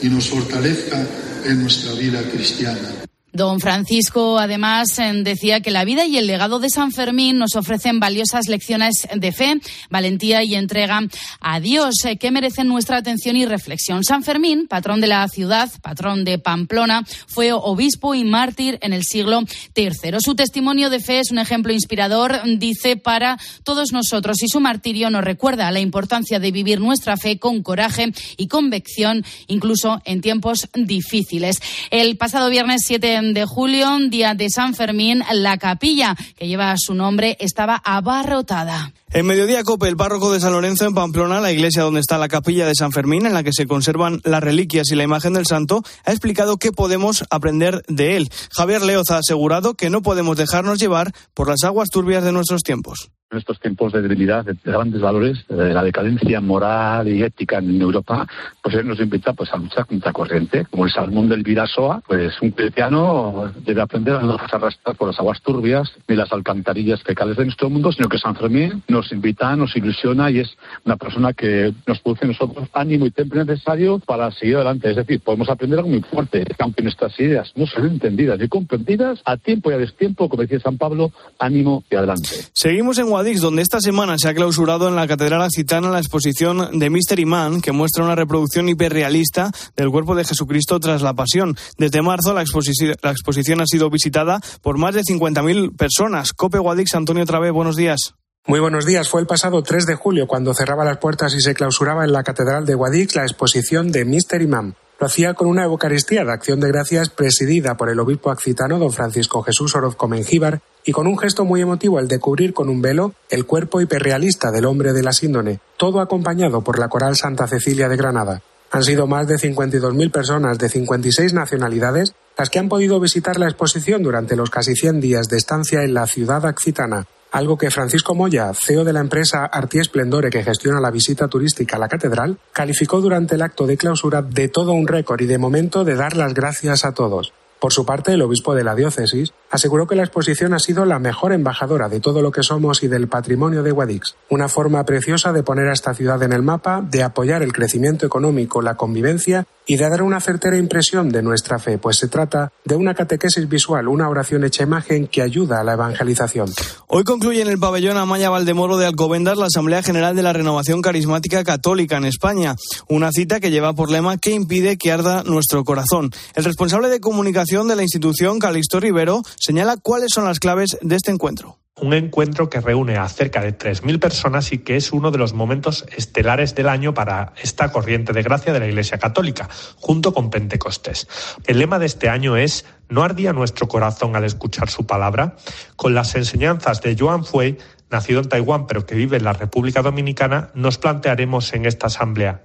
y 0.00 0.08
nos 0.08 0.30
fortalezca 0.30 1.06
en 1.44 1.60
nuestra 1.60 1.92
vida 1.92 2.22
cristiana. 2.32 3.03
Don 3.34 3.58
Francisco 3.58 4.38
además 4.38 4.96
decía 5.24 5.58
que 5.58 5.72
la 5.72 5.84
vida 5.84 6.06
y 6.06 6.18
el 6.18 6.28
legado 6.28 6.60
de 6.60 6.70
San 6.70 6.92
Fermín 6.92 7.36
nos 7.36 7.56
ofrecen 7.56 7.98
valiosas 7.98 8.46
lecciones 8.46 9.08
de 9.12 9.32
fe, 9.32 9.60
valentía 9.90 10.44
y 10.44 10.54
entrega 10.54 11.00
a 11.40 11.58
Dios 11.58 11.96
que 12.20 12.30
merecen 12.30 12.68
nuestra 12.68 12.98
atención 12.98 13.34
y 13.34 13.44
reflexión. 13.44 14.04
San 14.04 14.22
Fermín, 14.22 14.68
patrón 14.68 15.00
de 15.00 15.08
la 15.08 15.26
ciudad, 15.26 15.68
patrón 15.82 16.24
de 16.24 16.38
Pamplona, 16.38 17.04
fue 17.26 17.52
obispo 17.52 18.14
y 18.14 18.22
mártir 18.22 18.78
en 18.82 18.92
el 18.92 19.02
siglo 19.02 19.42
III. 19.74 20.20
Su 20.20 20.36
testimonio 20.36 20.88
de 20.88 21.00
fe 21.00 21.18
es 21.18 21.32
un 21.32 21.38
ejemplo 21.38 21.72
inspirador, 21.72 22.40
dice, 22.58 22.96
para 22.96 23.36
todos 23.64 23.90
nosotros 23.90 24.44
y 24.44 24.48
su 24.48 24.60
martirio 24.60 25.10
nos 25.10 25.24
recuerda 25.24 25.72
la 25.72 25.80
importancia 25.80 26.38
de 26.38 26.52
vivir 26.52 26.78
nuestra 26.78 27.16
fe 27.16 27.40
con 27.40 27.64
coraje 27.64 28.12
y 28.36 28.46
convicción, 28.46 29.24
incluso 29.48 30.00
en 30.04 30.20
tiempos 30.20 30.68
difíciles. 30.72 31.56
El 31.90 32.16
pasado 32.16 32.48
viernes 32.48 32.82
7 32.86 33.04
de 33.04 33.23
julio, 33.46 33.88
día 34.10 34.34
de 34.34 34.50
San 34.50 34.74
Fermín, 34.74 35.22
la 35.32 35.56
capilla 35.56 36.16
que 36.36 36.46
lleva 36.46 36.74
su 36.76 36.94
nombre 36.94 37.36
estaba 37.40 37.80
abarrotada. 37.84 38.92
En 39.12 39.26
Mediodía 39.26 39.62
Cope, 39.62 39.88
el 39.88 39.96
párroco 39.96 40.32
de 40.32 40.40
San 40.40 40.52
Lorenzo 40.52 40.86
en 40.86 40.94
Pamplona, 40.94 41.40
la 41.40 41.52
iglesia 41.52 41.82
donde 41.82 42.00
está 42.00 42.18
la 42.18 42.28
capilla 42.28 42.66
de 42.66 42.74
San 42.74 42.92
Fermín, 42.92 43.26
en 43.26 43.32
la 43.32 43.42
que 43.42 43.52
se 43.52 43.66
conservan 43.66 44.20
las 44.24 44.42
reliquias 44.42 44.90
y 44.90 44.96
la 44.96 45.04
imagen 45.04 45.32
del 45.32 45.46
santo, 45.46 45.82
ha 46.04 46.10
explicado 46.10 46.56
qué 46.56 46.72
podemos 46.72 47.24
aprender 47.30 47.82
de 47.88 48.16
él. 48.16 48.30
Javier 48.50 48.82
Leoz 48.82 49.10
ha 49.10 49.18
asegurado 49.18 49.74
que 49.74 49.88
no 49.88 50.02
podemos 50.02 50.36
dejarnos 50.36 50.78
llevar 50.78 51.12
por 51.32 51.48
las 51.48 51.62
aguas 51.64 51.90
turbias 51.90 52.24
de 52.24 52.32
nuestros 52.32 52.62
tiempos 52.62 53.10
en 53.34 53.38
estos 53.38 53.60
tiempos 53.60 53.92
de 53.92 54.02
debilidad, 54.02 54.44
de 54.44 54.56
grandes 54.64 55.00
valores, 55.00 55.46
de 55.48 55.74
la 55.74 55.82
decadencia 55.82 56.40
moral 56.40 57.08
y 57.08 57.22
ética 57.22 57.58
en 57.58 57.80
Europa, 57.80 58.26
pues 58.62 58.74
él 58.76 58.86
nos 58.86 59.00
invita 59.00 59.32
pues 59.32 59.52
a 59.52 59.56
luchar 59.56 59.86
contra 59.86 60.12
corriente. 60.12 60.66
Como 60.70 60.84
el 60.84 60.92
salmón 60.92 61.28
del 61.28 61.42
Virasoa, 61.42 62.02
pues 62.06 62.40
un 62.40 62.50
cristiano 62.52 63.52
debe 63.64 63.82
aprender 63.82 64.14
a 64.14 64.22
no 64.22 64.32
dejarse 64.32 64.56
arrastrar 64.56 64.96
por 64.96 65.08
las 65.08 65.18
aguas 65.18 65.40
turbias 65.42 65.92
ni 66.08 66.16
las 66.16 66.32
alcantarillas 66.32 67.02
fecales 67.02 67.36
de 67.36 67.44
nuestro 67.44 67.68
mundo, 67.68 67.92
sino 67.92 68.08
que 68.08 68.18
San 68.18 68.36
Fermín 68.36 68.82
nos 68.88 69.10
invita, 69.12 69.54
nos 69.56 69.76
ilusiona 69.76 70.30
y 70.30 70.40
es 70.40 70.56
una 70.84 70.96
persona 70.96 71.32
que 71.32 71.74
nos 71.86 72.00
produce 72.00 72.26
nosotros 72.26 72.68
ánimo 72.72 73.06
y 73.06 73.10
temple 73.10 73.44
necesario 73.44 73.98
para 73.98 74.30
seguir 74.30 74.56
adelante. 74.56 74.90
Es 74.90 74.96
decir, 74.96 75.20
podemos 75.20 75.48
aprender 75.48 75.78
algo 75.78 75.90
muy 75.90 76.02
fuerte, 76.02 76.44
aunque 76.58 76.82
nuestras 76.82 77.18
ideas 77.18 77.52
no 77.56 77.66
sean 77.66 77.86
entendidas 77.86 78.40
y 78.40 78.48
comprendidas, 78.48 79.20
a 79.24 79.36
tiempo 79.36 79.70
y 79.70 79.74
a 79.74 79.78
destiempo, 79.78 80.28
como 80.28 80.42
decía 80.42 80.60
San 80.60 80.78
Pablo, 80.78 81.10
ánimo 81.38 81.84
y 81.90 81.96
adelante. 81.96 82.28
Seguimos 82.52 82.98
en 82.98 83.10
donde 83.32 83.62
esta 83.62 83.80
semana 83.80 84.18
se 84.18 84.28
ha 84.28 84.34
clausurado 84.34 84.86
en 84.86 84.96
la 84.96 85.08
Catedral 85.08 85.40
Accitana 85.40 85.90
la 85.90 85.98
exposición 85.98 86.78
de 86.78 86.90
Mystery 86.90 87.24
Man, 87.24 87.62
que 87.62 87.72
muestra 87.72 88.04
una 88.04 88.14
reproducción 88.14 88.68
hiperrealista 88.68 89.50
del 89.76 89.90
cuerpo 89.90 90.14
de 90.14 90.24
Jesucristo 90.24 90.78
tras 90.78 91.00
la 91.00 91.14
pasión. 91.14 91.56
Desde 91.78 92.02
marzo, 92.02 92.34
la, 92.34 92.42
exposición, 92.42 92.94
la 93.02 93.12
exposición 93.12 93.62
ha 93.62 93.66
sido 93.66 93.88
visitada 93.88 94.40
por 94.60 94.76
más 94.76 94.94
de 94.94 95.02
50.000 95.02 95.74
personas. 95.74 96.34
Cope 96.34 96.58
Guadix, 96.58 96.94
Antonio 96.94 97.24
Travé, 97.24 97.50
buenos 97.50 97.76
días. 97.76 98.14
Muy 98.46 98.60
buenos 98.60 98.84
días. 98.84 99.08
Fue 99.08 99.22
el 99.22 99.26
pasado 99.26 99.62
3 99.62 99.86
de 99.86 99.94
julio 99.94 100.26
cuando 100.26 100.52
cerraba 100.52 100.84
las 100.84 100.98
puertas 100.98 101.34
y 101.34 101.40
se 101.40 101.54
clausuraba 101.54 102.04
en 102.04 102.12
la 102.12 102.24
Catedral 102.24 102.66
de 102.66 102.74
Guadix 102.74 103.16
la 103.16 103.22
exposición 103.22 103.90
de 103.90 104.04
Mystery 104.04 104.46
Man. 104.46 104.76
Lo 105.04 105.08
hacía 105.08 105.34
con 105.34 105.48
una 105.48 105.64
Eucaristía 105.64 106.24
de 106.24 106.32
acción 106.32 106.60
de 106.60 106.68
gracias 106.68 107.10
presidida 107.10 107.76
por 107.76 107.90
el 107.90 108.00
obispo 108.00 108.30
accitano 108.30 108.78
don 108.78 108.90
Francisco 108.90 109.42
Jesús 109.42 109.76
Orozco 109.76 110.08
Mengíbar 110.08 110.62
y 110.82 110.92
con 110.92 111.06
un 111.06 111.18
gesto 111.18 111.44
muy 111.44 111.60
emotivo 111.60 111.98
el 111.98 112.08
de 112.08 112.18
cubrir 112.18 112.54
con 112.54 112.70
un 112.70 112.80
velo 112.80 113.12
el 113.28 113.44
cuerpo 113.44 113.82
hiperrealista 113.82 114.50
del 114.50 114.64
hombre 114.64 114.94
de 114.94 115.02
la 115.02 115.12
síndone, 115.12 115.60
todo 115.76 116.00
acompañado 116.00 116.62
por 116.62 116.78
la 116.78 116.88
coral 116.88 117.16
Santa 117.16 117.46
Cecilia 117.46 117.90
de 117.90 117.98
Granada. 117.98 118.40
Han 118.70 118.82
sido 118.82 119.06
más 119.06 119.28
de 119.28 119.34
52.000 119.34 120.10
personas 120.10 120.56
de 120.56 120.70
56 120.70 121.34
nacionalidades 121.34 122.14
las 122.38 122.48
que 122.48 122.58
han 122.58 122.70
podido 122.70 122.98
visitar 122.98 123.38
la 123.38 123.44
exposición 123.44 124.02
durante 124.02 124.36
los 124.36 124.48
casi 124.48 124.74
100 124.74 125.00
días 125.00 125.28
de 125.28 125.36
estancia 125.36 125.82
en 125.82 125.92
la 125.92 126.06
ciudad 126.06 126.46
accitana, 126.46 127.06
algo 127.34 127.58
que 127.58 127.72
Francisco 127.72 128.14
Moya, 128.14 128.52
CEO 128.54 128.84
de 128.84 128.92
la 128.92 129.00
empresa 129.00 129.44
Arti 129.44 129.80
Esplendore 129.80 130.30
que 130.30 130.44
gestiona 130.44 130.80
la 130.80 130.92
visita 130.92 131.26
turística 131.26 131.74
a 131.74 131.80
la 131.80 131.88
catedral, 131.88 132.38
calificó 132.52 133.00
durante 133.00 133.34
el 133.34 133.42
acto 133.42 133.66
de 133.66 133.76
clausura 133.76 134.22
de 134.22 134.46
todo 134.46 134.70
un 134.70 134.86
récord 134.86 135.20
y 135.20 135.26
de 135.26 135.36
momento 135.36 135.82
de 135.82 135.96
dar 135.96 136.16
las 136.16 136.32
gracias 136.32 136.84
a 136.84 136.94
todos. 136.94 137.32
Por 137.58 137.72
su 137.72 137.84
parte, 137.84 138.12
el 138.12 138.22
obispo 138.22 138.54
de 138.54 138.62
la 138.62 138.76
diócesis 138.76 139.32
aseguró 139.54 139.86
que 139.86 139.94
la 139.94 140.02
exposición 140.02 140.52
ha 140.52 140.58
sido 140.58 140.84
la 140.84 140.98
mejor 140.98 141.32
embajadora 141.32 141.88
de 141.88 142.00
todo 142.00 142.22
lo 142.22 142.32
que 142.32 142.42
somos 142.42 142.82
y 142.82 142.88
del 142.88 143.06
patrimonio 143.06 143.62
de 143.62 143.70
Guadix, 143.70 144.16
una 144.28 144.48
forma 144.48 144.84
preciosa 144.84 145.32
de 145.32 145.44
poner 145.44 145.68
a 145.68 145.72
esta 145.72 145.94
ciudad 145.94 146.20
en 146.24 146.32
el 146.32 146.42
mapa, 146.42 146.82
de 146.82 147.04
apoyar 147.04 147.40
el 147.44 147.52
crecimiento 147.52 148.04
económico, 148.04 148.62
la 148.62 148.74
convivencia 148.74 149.46
y 149.66 149.76
de 149.76 149.88
dar 149.88 150.02
una 150.02 150.20
certera 150.20 150.58
impresión 150.58 151.10
de 151.10 151.22
nuestra 151.22 151.58
fe, 151.58 151.78
pues 151.78 151.96
se 151.96 152.08
trata 152.08 152.52
de 152.64 152.76
una 152.76 152.94
catequesis 152.94 153.48
visual, 153.48 153.88
una 153.88 154.08
oración 154.08 154.44
hecha 154.44 154.62
imagen 154.62 155.06
que 155.06 155.22
ayuda 155.22 155.60
a 155.60 155.64
la 155.64 155.74
evangelización. 155.74 156.52
Hoy 156.86 157.04
concluye 157.04 157.40
en 157.40 157.48
el 157.48 157.58
pabellón 157.58 157.96
Amaya 157.96 158.30
Valdemoro 158.30 158.76
de 158.76 158.86
Alcobendas 158.86 159.38
la 159.38 159.46
Asamblea 159.46 159.82
General 159.82 160.14
de 160.14 160.22
la 160.22 160.32
Renovación 160.32 160.82
Carismática 160.82 161.44
Católica 161.44 161.96
en 161.96 162.04
España, 162.04 162.56
una 162.88 163.10
cita 163.10 163.40
que 163.40 163.50
lleva 163.50 163.72
por 163.72 163.90
lema 163.90 164.18
que 164.18 164.32
impide 164.32 164.76
que 164.76 164.92
arda 164.92 165.22
nuestro 165.22 165.64
corazón. 165.64 166.10
El 166.34 166.44
responsable 166.44 166.88
de 166.88 167.00
comunicación 167.00 167.68
de 167.68 167.76
la 167.76 167.82
institución, 167.82 168.38
Calixto 168.38 168.80
Rivero, 168.80 169.22
señala 169.44 169.76
cuáles 169.76 170.12
son 170.12 170.24
las 170.24 170.40
claves 170.40 170.78
de 170.80 170.96
este 170.96 171.10
encuentro 171.10 171.58
un 171.80 171.92
encuentro 171.92 172.48
que 172.48 172.60
reúne 172.60 172.96
a 172.96 173.08
cerca 173.08 173.40
de 173.40 173.56
3.000 173.56 173.98
personas 173.98 174.52
y 174.52 174.58
que 174.58 174.76
es 174.76 174.92
uno 174.92 175.10
de 175.10 175.18
los 175.18 175.34
momentos 175.34 175.84
estelares 175.96 176.54
del 176.54 176.68
año 176.68 176.94
para 176.94 177.32
esta 177.42 177.72
corriente 177.72 178.12
de 178.12 178.22
gracia 178.22 178.52
de 178.52 178.60
la 178.60 178.68
Iglesia 178.68 178.98
Católica, 178.98 179.48
junto 179.80 180.14
con 180.14 180.30
Pentecostés. 180.30 181.08
El 181.46 181.58
lema 181.58 181.80
de 181.80 181.86
este 181.86 182.08
año 182.08 182.36
es 182.36 182.64
¿No 182.88 183.02
ardía 183.02 183.32
nuestro 183.32 183.66
corazón 183.66 184.14
al 184.14 184.24
escuchar 184.24 184.70
su 184.70 184.86
palabra? 184.86 185.36
Con 185.74 185.94
las 185.94 186.14
enseñanzas 186.14 186.80
de 186.80 186.96
Joan 186.98 187.24
Fue, 187.24 187.58
nacido 187.90 188.20
en 188.20 188.28
Taiwán 188.28 188.66
pero 188.66 188.86
que 188.86 188.94
vive 188.94 189.16
en 189.16 189.24
la 189.24 189.32
República 189.32 189.82
Dominicana, 189.82 190.50
nos 190.54 190.78
plantearemos 190.78 191.52
en 191.54 191.66
esta 191.66 191.86
asamblea. 191.86 192.42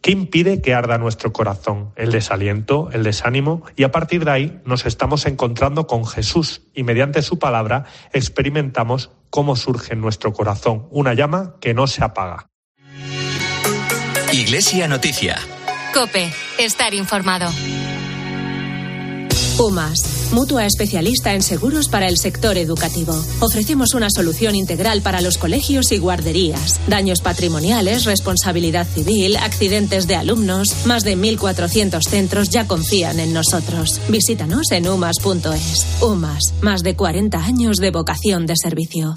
¿Qué 0.00 0.10
impide 0.10 0.60
que 0.60 0.74
arda 0.74 0.98
nuestro 0.98 1.32
corazón? 1.32 1.92
El 1.96 2.12
desaliento, 2.12 2.90
el 2.92 3.02
desánimo 3.02 3.62
y 3.76 3.84
a 3.84 3.90
partir 3.90 4.24
de 4.24 4.30
ahí 4.30 4.60
nos 4.64 4.86
estamos 4.86 5.26
encontrando 5.26 5.86
con 5.86 6.06
Jesús 6.06 6.62
y 6.74 6.82
mediante 6.82 7.22
su 7.22 7.38
palabra 7.38 7.84
experimentamos 8.12 9.10
cómo 9.30 9.56
surge 9.56 9.94
en 9.94 10.00
nuestro 10.00 10.32
corazón 10.32 10.86
una 10.90 11.14
llama 11.14 11.56
que 11.60 11.74
no 11.74 11.86
se 11.86 12.04
apaga. 12.04 12.46
Iglesia 14.32 14.88
Noticia. 14.88 15.38
Cope, 15.94 16.30
estar 16.58 16.92
informado. 16.94 17.48
UMAS, 19.58 20.32
mutua 20.32 20.66
especialista 20.66 21.32
en 21.32 21.40
seguros 21.40 21.88
para 21.88 22.08
el 22.08 22.18
sector 22.18 22.58
educativo. 22.58 23.14
Ofrecemos 23.40 23.94
una 23.94 24.10
solución 24.10 24.54
integral 24.54 25.00
para 25.00 25.22
los 25.22 25.38
colegios 25.38 25.92
y 25.92 25.98
guarderías. 25.98 26.78
Daños 26.88 27.20
patrimoniales, 27.20 28.04
responsabilidad 28.04 28.86
civil, 28.86 29.36
accidentes 29.36 30.06
de 30.06 30.16
alumnos. 30.16 30.86
Más 30.86 31.04
de 31.04 31.16
1.400 31.16 32.02
centros 32.02 32.50
ya 32.50 32.66
confían 32.66 33.18
en 33.18 33.32
nosotros. 33.32 34.00
Visítanos 34.08 34.70
en 34.72 34.88
umas.es. 34.88 35.86
UMAS, 36.02 36.54
más 36.60 36.82
de 36.82 36.94
40 36.94 37.38
años 37.38 37.78
de 37.78 37.90
vocación 37.90 38.44
de 38.46 38.54
servicio. 38.56 39.16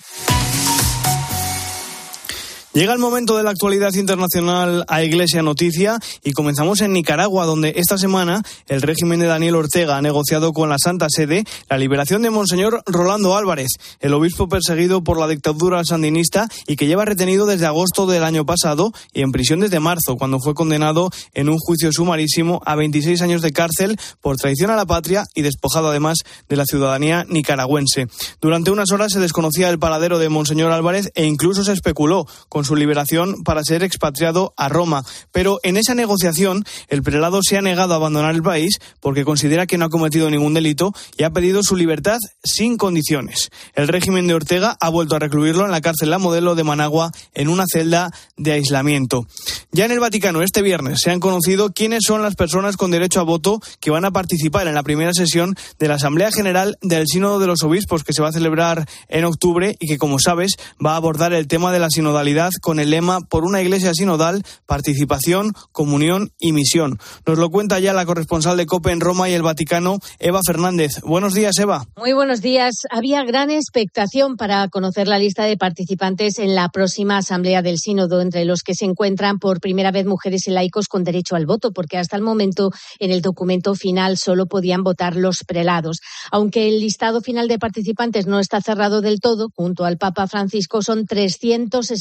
Llega 2.79 2.93
el 2.93 3.00
momento 3.00 3.36
de 3.36 3.43
la 3.43 3.50
actualidad 3.50 3.93
internacional 3.95 4.86
a 4.88 5.03
Iglesia 5.03 5.41
Noticia 5.41 6.00
y 6.24 6.31
comenzamos 6.31 6.79
en 6.79 6.93
Nicaragua, 6.93 7.45
donde 7.45 7.74
esta 7.75 7.98
semana 7.98 8.41
el 8.69 8.81
régimen 8.81 9.19
de 9.19 9.25
Daniel 9.25 9.55
Ortega 9.55 9.98
ha 9.98 10.01
negociado 10.01 10.53
con 10.53 10.69
la 10.69 10.77
Santa 10.81 11.07
Sede 11.09 11.43
la 11.69 11.77
liberación 11.77 12.21
de 12.21 12.29
Monseñor 12.29 12.81
Rolando 12.86 13.36
Álvarez, 13.36 13.67
el 14.00 14.13
obispo 14.13 14.48
perseguido 14.48 15.03
por 15.03 15.19
la 15.19 15.27
dictadura 15.27 15.83
sandinista 15.83 16.48
y 16.67 16.77
que 16.77 16.88
lleva 16.88 17.03
retenido 17.03 17.45
desde 17.45 17.65
agosto 17.65 18.07
del 18.07 18.24
año 18.24 18.45
pasado 18.45 18.93
y 19.12 19.24
en 19.24 19.33
prisión 19.33 19.59
desde 19.59 19.81
marzo, 19.81 20.15
cuando 20.15 20.39
fue 20.39 20.53
condenado 20.53 21.12
en 21.33 21.50
un 21.50 21.57
juicio 21.57 21.91
sumarísimo 21.91 22.62
a 22.65 22.77
26 22.77 23.21
años 23.21 23.41
de 23.41 23.51
cárcel 23.51 24.00
por 24.21 24.38
traición 24.38 24.71
a 24.71 24.77
la 24.77 24.86
patria 24.86 25.25
y 25.36 25.41
despojado 25.41 25.89
además 25.89 26.19
de 26.48 26.55
la 26.55 26.63
ciudadanía 26.63 27.25
nicaragüense. 27.27 28.07
Durante 28.39 28.71
unas 28.71 28.93
horas 28.93 29.12
se 29.12 29.19
desconocía 29.19 29.69
el 29.69 29.79
paradero 29.79 30.17
de 30.17 30.29
Monseñor 30.29 30.71
Álvarez 30.71 31.12
e 31.15 31.25
incluso 31.25 31.65
se 31.65 31.74
especuló 31.74 32.25
con 32.48 32.69
su 32.70 32.76
liberación 32.76 33.44
para 33.44 33.64
ser 33.64 33.84
expatriado 33.84 34.54
a 34.56 34.70
Roma. 34.70 35.04
Pero 35.32 35.60
en 35.64 35.76
esa 35.76 35.96
negociación, 35.96 36.64
el 36.88 37.02
prelado 37.02 37.42
se 37.42 37.58
ha 37.58 37.62
negado 37.62 37.94
a 37.94 37.98
abandonar 37.98 38.36
el 38.36 38.44
país 38.44 38.78
porque 39.00 39.26
considera 39.26 39.66
que 39.66 39.80
no 39.80 39.86
ha 39.86 39.90
cometido 39.90 40.30
ningún 40.30 40.54
delito 40.54 40.94
y 41.18 41.24
ha 41.24 41.32
pedido 41.32 41.64
su 41.64 41.76
libertad 41.76 42.20
sin 42.44 42.78
condiciones. 42.78 43.50
El 43.74 43.88
régimen 43.88 44.28
de 44.28 44.36
Ortega 44.36 44.78
ha 44.80 44.90
vuelto 44.90 45.16
a 45.16 45.20
recluirlo 45.20 45.66
en 45.66 45.72
la 45.72 45.82
cárcel 45.82 46.12
La 46.12 46.20
Modelo 46.20 46.54
de 46.54 46.64
Managua 46.64 47.12
en 47.34 47.50
una 47.50 47.66
celda 47.72 48.12
de 48.38 48.52
aislamiento. 48.52 49.26
Ya 49.72 49.86
en 49.86 49.92
el 49.92 50.00
Vaticano, 50.00 50.44
este 50.44 50.62
viernes, 50.62 51.00
se 51.02 51.10
han 51.10 51.20
conocido 51.20 51.72
quiénes 51.72 52.04
son 52.06 52.22
las 52.22 52.36
personas 52.36 52.78
con 52.78 52.92
derecho 52.92 53.20
a 53.20 53.24
voto 53.24 53.60
que 53.80 53.90
van 53.90 54.06
a 54.06 54.12
participar 54.12 54.68
en 54.68 54.76
la 54.76 54.84
primera 54.84 55.14
sesión 55.14 55.56
de 55.80 55.88
la 55.88 55.96
Asamblea 55.96 56.32
General 56.32 56.78
del 56.82 57.08
Sínodo 57.08 57.40
de 57.40 57.48
los 57.48 57.64
Obispos 57.64 58.04
que 58.04 58.14
se 58.14 58.22
va 58.22 58.30
a 58.30 58.34
celebrar 58.34 58.88
en 59.08 59.26
octubre 59.26 59.76
y 59.80 59.88
que, 59.88 59.98
como 59.98 60.20
sabes, 60.20 60.52
va 60.84 60.94
a 60.94 60.98
abordar 60.98 61.34
el 61.34 61.48
tema 61.48 61.72
de 61.72 61.80
la 61.80 61.90
sinodalidad 61.90 62.49
Con 62.60 62.79
el 62.79 62.89
lema 62.89 63.22
Por 63.22 63.44
una 63.44 63.62
iglesia 63.62 63.94
sinodal, 63.94 64.44
participación, 64.65 65.53
comunión 65.72 66.32
y 66.39 66.51
misión. 66.51 67.00
Nos 67.25 67.38
lo 67.38 67.50
cuenta 67.50 67.79
ya 67.79 67.94
la 67.94 68.06
corresponsal 68.06 68.58
de 68.58 68.65
COPE 68.65 68.91
en 68.91 69.01
Roma 69.01 69.29
y 69.29 69.34
el 69.34 69.44
Vaticano, 69.44 70.00
Eva 70.18 70.39
Fernández. 70.46 71.01
Buenos 71.03 71.34
días, 71.34 71.58
Eva. 71.60 71.86
Muy 71.98 72.13
buenos 72.13 72.41
días. 72.41 72.75
Había 72.89 73.24
gran 73.24 73.51
expectación 73.51 74.38
para 74.38 74.68
conocer 74.70 75.08
la 75.08 75.20
lista 75.20 75.44
de 75.44 75.58
participantes 75.58 76.39
en 76.39 76.56
la 76.56 76.70
próxima 76.70 77.18
Asamblea 77.18 77.62
del 77.62 77.77
Sínodo, 77.77 78.22
entre 78.22 78.46
los 78.46 78.63
que 78.63 78.75
se 78.75 78.86
encuentran 78.86 79.39
por 79.39 79.60
primera 79.60 79.91
vez 79.91 80.06
mujeres 80.06 80.48
y 80.48 80.51
laicos 80.51 80.88
con 80.88 81.03
derecho 81.03 81.36
al 81.36 81.46
voto, 81.46 81.72
porque 81.72 81.98
hasta 81.98 82.15
el 82.15 82.22
momento 82.24 82.72
en 83.00 83.12
el 83.12 83.22
documento 83.22 83.75
final 83.75 84.18
solo 84.18 84.46
podían 84.46 84.84
votar 84.84 85.15
los 85.15 85.44
prelados. 85.46 86.00
Aunque 86.32 86.68
el 86.68 86.79
listado 86.79 87.22
final 87.22 87.48
de 87.48 87.60
participantes 87.60 88.25
no 88.25 88.39
está 88.39 88.62
cerrado 88.62 89.01
del 89.01 89.20
todo, 89.20 89.50
junto 89.56 89.86
al 89.86 89.98
Papa 89.98 90.27
Francisco 90.27 90.82
son 90.82 91.06
364 91.06 92.00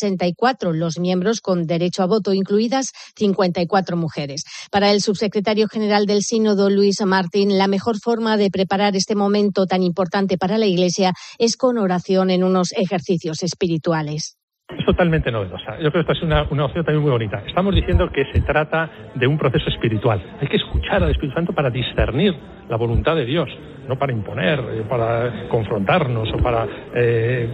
los 0.72 0.98
miembros 0.98 1.40
con 1.40 1.66
derecho 1.66 2.02
a 2.02 2.06
voto, 2.06 2.32
incluidas 2.32 2.92
54 3.16 3.96
mujeres. 3.96 4.44
Para 4.70 4.90
el 4.92 5.00
subsecretario 5.00 5.68
general 5.68 6.06
del 6.06 6.22
Sínodo, 6.22 6.70
Luis 6.70 7.00
Martín, 7.04 7.58
la 7.58 7.66
mejor 7.66 7.96
forma 7.98 8.36
de 8.36 8.50
preparar 8.50 8.96
este 8.96 9.14
momento 9.14 9.66
tan 9.66 9.82
importante 9.82 10.38
para 10.38 10.58
la 10.58 10.66
Iglesia 10.66 11.12
es 11.38 11.56
con 11.56 11.78
oración 11.78 12.30
en 12.30 12.44
unos 12.44 12.72
ejercicios 12.72 13.42
espirituales. 13.42 14.36
Es 14.68 14.84
totalmente 14.84 15.32
novedosa. 15.32 15.78
Yo 15.80 15.90
creo 15.90 16.04
que 16.04 16.12
esta 16.12 16.12
es 16.12 16.22
una, 16.22 16.46
una, 16.50 16.66
opción 16.66 16.84
también 16.84 17.02
muy 17.02 17.10
bonita. 17.10 17.42
Estamos 17.46 17.74
diciendo 17.74 18.10
que 18.12 18.24
se 18.32 18.42
trata 18.42 18.90
de 19.14 19.26
un 19.26 19.38
proceso 19.38 19.70
espiritual. 19.70 20.22
Hay 20.40 20.48
que 20.48 20.58
escuchar 20.58 21.02
al 21.02 21.10
Espíritu 21.10 21.34
Santo 21.34 21.54
para 21.54 21.70
discernir 21.70 22.34
la 22.68 22.76
voluntad 22.76 23.16
de 23.16 23.24
Dios 23.24 23.48
no 23.88 23.98
para 23.98 24.12
imponer, 24.12 24.60
eh, 24.60 24.84
para 24.88 25.48
confrontarnos 25.48 26.28
o 26.32 26.36
para 26.42 26.68
eh, 26.94 27.48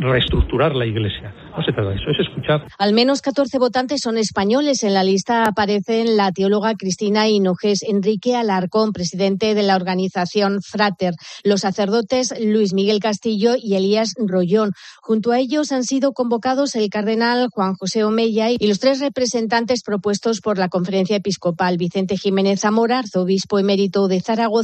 reestructurar 0.00 0.74
la 0.74 0.84
Iglesia. 0.84 1.32
No 1.56 1.62
se 1.64 1.72
trata 1.72 1.90
de 1.90 1.96
eso, 1.96 2.10
es 2.10 2.26
escuchar. 2.26 2.66
Al 2.76 2.92
menos 2.92 3.22
14 3.22 3.58
votantes 3.58 4.00
son 4.02 4.18
españoles. 4.18 4.82
En 4.82 4.94
la 4.94 5.04
lista 5.04 5.44
aparecen 5.44 6.16
la 6.16 6.32
teóloga 6.32 6.74
Cristina 6.74 7.28
Hinojes, 7.28 7.82
Enrique 7.84 8.34
Alarcón, 8.34 8.92
presidente 8.92 9.54
de 9.54 9.62
la 9.62 9.76
organización 9.76 10.60
Frater, 10.60 11.14
los 11.44 11.60
sacerdotes 11.60 12.34
Luis 12.44 12.74
Miguel 12.74 12.98
Castillo 12.98 13.54
y 13.56 13.76
Elías 13.76 14.14
Rollón. 14.18 14.72
Junto 15.00 15.30
a 15.30 15.38
ellos 15.38 15.70
han 15.70 15.84
sido 15.84 16.12
convocados 16.12 16.74
el 16.74 16.90
cardenal 16.90 17.46
Juan 17.52 17.74
José 17.74 18.02
Omeya 18.02 18.50
y 18.50 18.66
los 18.66 18.80
tres 18.80 19.00
representantes 19.00 19.82
propuestos 19.84 20.40
por 20.40 20.58
la 20.58 20.68
Conferencia 20.68 21.16
Episcopal 21.16 21.76
Vicente 21.76 22.16
Jiménez 22.16 22.60
Zamora, 22.60 22.98
arzobispo 22.98 23.60
emérito 23.60 24.08
de 24.08 24.20
Zaragoza, 24.20 24.55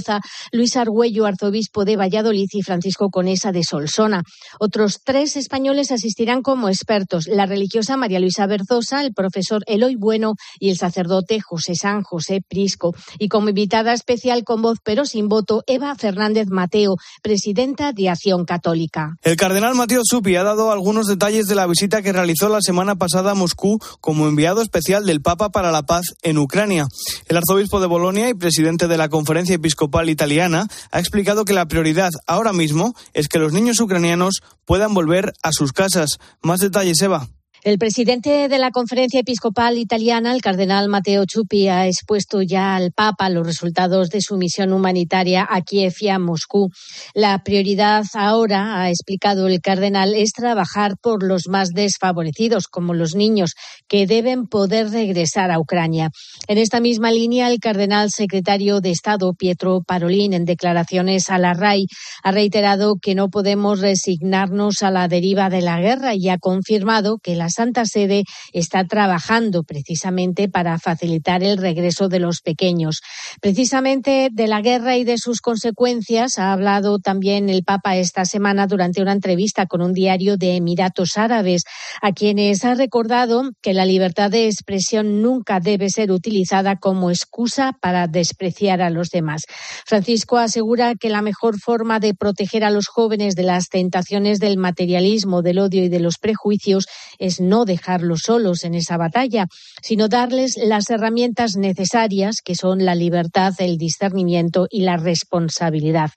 Luis 0.52 0.76
Argüello 0.76 1.26
arzobispo 1.26 1.84
de 1.84 1.96
Valladolid, 1.96 2.48
y 2.52 2.62
Francisco 2.62 3.10
Conesa 3.10 3.52
de 3.52 3.62
Solsona. 3.64 4.22
Otros 4.58 5.00
tres 5.04 5.36
españoles 5.36 5.90
asistirán 5.90 6.42
como 6.42 6.68
expertos, 6.68 7.26
la 7.26 7.46
religiosa 7.46 7.96
María 7.96 8.20
Luisa 8.20 8.46
Berzosa, 8.46 9.02
el 9.02 9.12
profesor 9.12 9.62
Eloy 9.66 9.96
Bueno 9.96 10.34
y 10.58 10.70
el 10.70 10.76
sacerdote 10.76 11.40
José 11.40 11.74
San 11.74 12.02
José 12.02 12.40
Prisco. 12.46 12.94
Y 13.18 13.28
como 13.28 13.48
invitada 13.48 13.92
especial 13.92 14.44
con 14.44 14.62
voz 14.62 14.78
pero 14.82 15.04
sin 15.04 15.28
voto, 15.28 15.62
Eva 15.66 15.94
Fernández 15.94 16.48
Mateo, 16.48 16.96
presidenta 17.22 17.92
de 17.92 18.08
Acción 18.08 18.44
Católica. 18.44 19.16
El 19.22 19.36
cardenal 19.36 19.74
Mateo 19.74 20.02
Zupi 20.08 20.36
ha 20.36 20.42
dado 20.42 20.72
algunos 20.72 21.06
detalles 21.06 21.46
de 21.46 21.54
la 21.54 21.66
visita 21.66 22.02
que 22.02 22.12
realizó 22.12 22.48
la 22.48 22.60
semana 22.60 22.96
pasada 22.96 23.32
a 23.32 23.34
Moscú 23.34 23.78
como 24.00 24.26
enviado 24.26 24.62
especial 24.62 25.06
del 25.06 25.22
Papa 25.22 25.50
para 25.50 25.70
la 25.70 25.82
paz 25.82 26.06
en 26.22 26.38
Ucrania. 26.38 26.86
El 27.28 27.36
arzobispo 27.36 27.80
de 27.80 27.86
Bolonia 27.86 28.28
y 28.28 28.34
presidente 28.34 28.88
de 28.88 28.96
la 28.96 29.08
Conferencia 29.08 29.54
Episcopal 29.54 29.81
Italiana 30.08 30.66
ha 30.90 31.00
explicado 31.00 31.44
que 31.44 31.52
la 31.52 31.66
prioridad 31.66 32.10
ahora 32.26 32.52
mismo 32.52 32.94
es 33.12 33.28
que 33.28 33.38
los 33.38 33.52
niños 33.52 33.80
ucranianos 33.80 34.42
puedan 34.64 34.94
volver 34.94 35.32
a 35.42 35.52
sus 35.52 35.72
casas. 35.72 36.18
Más 36.42 36.60
detalles, 36.60 37.00
Eva. 37.02 37.28
El 37.64 37.78
presidente 37.78 38.48
de 38.48 38.58
la 38.58 38.72
Conferencia 38.72 39.20
Episcopal 39.20 39.78
Italiana, 39.78 40.34
el 40.34 40.40
cardenal 40.40 40.88
Matteo 40.88 41.24
Chupi, 41.26 41.68
ha 41.68 41.86
expuesto 41.86 42.42
ya 42.42 42.74
al 42.74 42.90
Papa 42.90 43.28
los 43.28 43.46
resultados 43.46 44.10
de 44.10 44.20
su 44.20 44.36
misión 44.36 44.72
humanitaria 44.72 45.46
a 45.48 45.60
Kiev 45.60 45.94
y 46.00 46.08
a 46.08 46.18
Moscú. 46.18 46.70
La 47.14 47.40
prioridad 47.44 48.02
ahora, 48.14 48.82
ha 48.82 48.90
explicado 48.90 49.46
el 49.46 49.60
cardenal, 49.60 50.14
es 50.14 50.32
trabajar 50.32 50.96
por 51.00 51.22
los 51.22 51.46
más 51.46 51.68
desfavorecidos, 51.68 52.66
como 52.66 52.94
los 52.94 53.14
niños, 53.14 53.52
que 53.86 54.08
deben 54.08 54.48
poder 54.48 54.90
regresar 54.90 55.52
a 55.52 55.60
Ucrania. 55.60 56.10
En 56.48 56.58
esta 56.58 56.80
misma 56.80 57.12
línea, 57.12 57.48
el 57.48 57.60
cardenal 57.60 58.10
secretario 58.10 58.80
de 58.80 58.90
Estado, 58.90 59.34
Pietro 59.34 59.82
Parolin, 59.86 60.32
en 60.32 60.46
declaraciones 60.46 61.30
a 61.30 61.38
la 61.38 61.54
RAI, 61.54 61.86
ha 62.24 62.32
reiterado 62.32 62.96
que 63.00 63.14
no 63.14 63.28
podemos 63.28 63.78
resignarnos 63.78 64.82
a 64.82 64.90
la 64.90 65.06
deriva 65.06 65.48
de 65.48 65.60
la 65.60 65.80
guerra 65.80 66.16
y 66.16 66.28
ha 66.28 66.38
confirmado 66.38 67.18
que 67.18 67.36
la 67.36 67.51
Santa 67.52 67.84
Sede 67.84 68.24
está 68.52 68.84
trabajando 68.84 69.62
precisamente 69.62 70.48
para 70.48 70.78
facilitar 70.78 71.42
el 71.42 71.58
regreso 71.58 72.08
de 72.08 72.18
los 72.18 72.40
pequeños. 72.40 73.00
Precisamente 73.40 74.28
de 74.32 74.46
la 74.46 74.60
guerra 74.60 74.96
y 74.96 75.04
de 75.04 75.18
sus 75.18 75.40
consecuencias 75.40 76.38
ha 76.38 76.52
hablado 76.52 76.98
también 76.98 77.48
el 77.48 77.62
Papa 77.64 77.96
esta 77.96 78.24
semana 78.24 78.66
durante 78.66 79.00
una 79.00 79.12
entrevista 79.12 79.66
con 79.66 79.82
un 79.82 79.92
diario 79.92 80.36
de 80.36 80.56
Emiratos 80.56 81.16
Árabes, 81.16 81.62
a 82.00 82.12
quienes 82.12 82.64
ha 82.64 82.74
recordado 82.74 83.50
que 83.60 83.74
la 83.74 83.84
libertad 83.84 84.30
de 84.30 84.46
expresión 84.46 85.22
nunca 85.22 85.60
debe 85.60 85.90
ser 85.90 86.10
utilizada 86.10 86.76
como 86.76 87.10
excusa 87.10 87.72
para 87.80 88.06
despreciar 88.06 88.82
a 88.82 88.90
los 88.90 89.10
demás. 89.10 89.42
Francisco 89.86 90.38
asegura 90.38 90.94
que 90.94 91.10
la 91.10 91.22
mejor 91.22 91.58
forma 91.58 92.00
de 92.00 92.14
proteger 92.14 92.64
a 92.64 92.70
los 92.70 92.86
jóvenes 92.86 93.34
de 93.34 93.42
las 93.42 93.68
tentaciones 93.68 94.38
del 94.38 94.56
materialismo, 94.56 95.42
del 95.42 95.58
odio 95.58 95.84
y 95.84 95.88
de 95.88 96.00
los 96.00 96.18
prejuicios 96.18 96.86
es 97.18 97.40
no 97.48 97.64
dejarlos 97.64 98.22
solos 98.24 98.64
en 98.64 98.74
esa 98.74 98.96
batalla, 98.96 99.46
sino 99.82 100.08
darles 100.08 100.56
las 100.56 100.90
herramientas 100.90 101.56
necesarias, 101.56 102.36
que 102.44 102.54
son 102.54 102.84
la 102.84 102.94
libertad, 102.94 103.52
el 103.58 103.78
discernimiento 103.78 104.66
y 104.70 104.82
la 104.82 104.96
responsabilidad. 104.96 106.10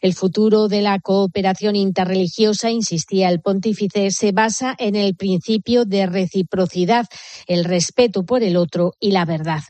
El 0.00 0.14
futuro 0.14 0.68
de 0.68 0.82
la 0.82 0.98
cooperación 0.98 1.76
interreligiosa, 1.76 2.70
insistía 2.70 3.28
el 3.28 3.40
pontífice, 3.40 4.10
se 4.10 4.32
basa 4.32 4.74
en 4.78 4.96
el 4.96 5.14
principio 5.14 5.84
de 5.84 6.06
reciprocidad, 6.06 7.06
el 7.46 7.64
respeto 7.64 8.24
por 8.24 8.42
el 8.42 8.56
otro 8.56 8.94
y 9.00 9.12
la 9.12 9.24
verdad. 9.24 9.62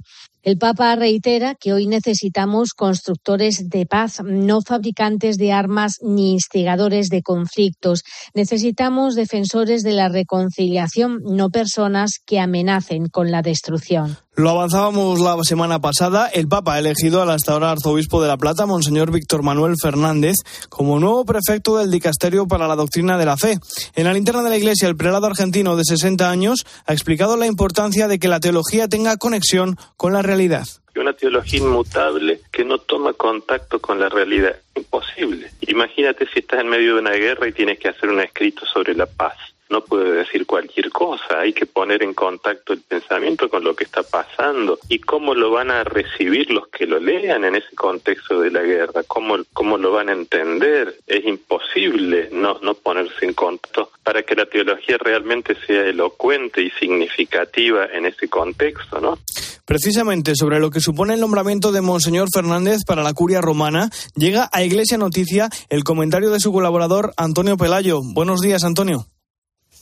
El 0.42 0.56
Papa 0.56 0.96
reitera 0.96 1.54
que 1.54 1.74
hoy 1.74 1.86
necesitamos 1.86 2.70
constructores 2.72 3.68
de 3.68 3.84
paz, 3.84 4.22
no 4.24 4.62
fabricantes 4.62 5.36
de 5.36 5.52
armas 5.52 5.96
ni 6.00 6.32
instigadores 6.32 7.10
de 7.10 7.20
conflictos. 7.20 8.04
Necesitamos 8.32 9.14
defensores 9.14 9.82
de 9.82 9.92
la 9.92 10.08
reconciliación, 10.08 11.18
no 11.24 11.50
personas 11.50 12.12
que 12.24 12.40
amenacen 12.40 13.08
con 13.08 13.30
la 13.30 13.42
destrucción. 13.42 14.16
Lo 14.36 14.48
avanzábamos 14.48 15.20
la 15.20 15.36
semana 15.42 15.80
pasada. 15.80 16.28
El 16.28 16.48
Papa 16.48 16.74
ha 16.74 16.78
elegido 16.78 17.20
al 17.20 17.30
hasta 17.30 17.52
ahora 17.52 17.72
arzobispo 17.72 18.22
de 18.22 18.28
La 18.28 18.38
Plata, 18.38 18.64
Monseñor 18.64 19.10
Víctor 19.10 19.42
Manuel 19.42 19.74
Fernández, 19.78 20.36
como 20.70 20.98
nuevo 20.98 21.26
prefecto 21.26 21.76
del 21.76 21.90
Dicasterio 21.90 22.46
para 22.46 22.66
la 22.66 22.76
Doctrina 22.76 23.18
de 23.18 23.26
la 23.26 23.36
Fe. 23.36 23.58
En 23.94 24.04
la 24.04 24.14
linterna 24.14 24.42
de 24.42 24.48
la 24.48 24.56
Iglesia, 24.56 24.88
el 24.88 24.96
prelado 24.96 25.26
argentino 25.26 25.76
de 25.76 25.84
60 25.84 26.30
años 26.30 26.64
ha 26.86 26.94
explicado 26.94 27.36
la 27.36 27.46
importancia 27.46 28.08
de 28.08 28.18
que 28.18 28.28
la 28.28 28.40
teología 28.40 28.88
tenga 28.88 29.18
conexión 29.18 29.76
con 29.98 30.14
la 30.14 30.22
realidad. 30.30 30.66
Una 30.96 31.12
teología 31.12 31.60
inmutable 31.60 32.40
que 32.52 32.64
no 32.64 32.78
toma 32.78 33.12
contacto 33.12 33.80
con 33.80 33.98
la 33.98 34.08
realidad. 34.08 34.56
Imposible. 34.74 35.50
Imagínate 35.66 36.26
si 36.32 36.40
estás 36.40 36.60
en 36.60 36.68
medio 36.68 36.94
de 36.94 37.00
una 37.00 37.12
guerra 37.12 37.48
y 37.48 37.52
tienes 37.52 37.78
que 37.78 37.88
hacer 37.88 38.08
un 38.08 38.20
escrito 38.20 38.64
sobre 38.66 38.94
la 38.94 39.06
paz 39.06 39.36
no 39.70 39.82
puede 39.82 40.12
decir 40.12 40.46
cualquier 40.46 40.90
cosa, 40.90 41.40
hay 41.40 41.52
que 41.52 41.66
poner 41.66 42.02
en 42.02 42.12
contacto 42.12 42.72
el 42.72 42.80
pensamiento 42.82 43.48
con 43.48 43.64
lo 43.64 43.74
que 43.74 43.84
está 43.84 44.02
pasando 44.02 44.78
y 44.88 44.98
cómo 44.98 45.34
lo 45.34 45.50
van 45.50 45.70
a 45.70 45.84
recibir 45.84 46.50
los 46.50 46.68
que 46.68 46.86
lo 46.86 46.98
lean 46.98 47.44
en 47.44 47.54
ese 47.54 47.74
contexto 47.76 48.40
de 48.40 48.50
la 48.50 48.62
guerra, 48.62 49.02
cómo, 49.06 49.36
cómo 49.52 49.78
lo 49.78 49.92
van 49.92 50.08
a 50.08 50.12
entender. 50.12 50.96
Es 51.06 51.24
imposible 51.24 52.28
no, 52.32 52.58
no 52.62 52.74
ponerse 52.74 53.24
en 53.24 53.34
contacto 53.34 53.90
para 54.02 54.22
que 54.22 54.34
la 54.34 54.46
teología 54.46 54.96
realmente 54.98 55.56
sea 55.66 55.82
elocuente 55.82 56.62
y 56.62 56.70
significativa 56.70 57.86
en 57.86 58.06
ese 58.06 58.28
contexto, 58.28 59.00
¿no? 59.00 59.18
Precisamente 59.64 60.34
sobre 60.34 60.58
lo 60.58 60.70
que 60.70 60.80
supone 60.80 61.14
el 61.14 61.20
nombramiento 61.20 61.70
de 61.70 61.80
Monseñor 61.80 62.28
Fernández 62.34 62.80
para 62.84 63.04
la 63.04 63.12
curia 63.12 63.40
romana, 63.40 63.88
llega 64.16 64.48
a 64.50 64.64
Iglesia 64.64 64.98
Noticia 64.98 65.48
el 65.68 65.84
comentario 65.84 66.30
de 66.30 66.40
su 66.40 66.52
colaborador 66.52 67.12
Antonio 67.16 67.56
Pelayo. 67.56 68.00
Buenos 68.02 68.40
días, 68.40 68.64
Antonio. 68.64 69.06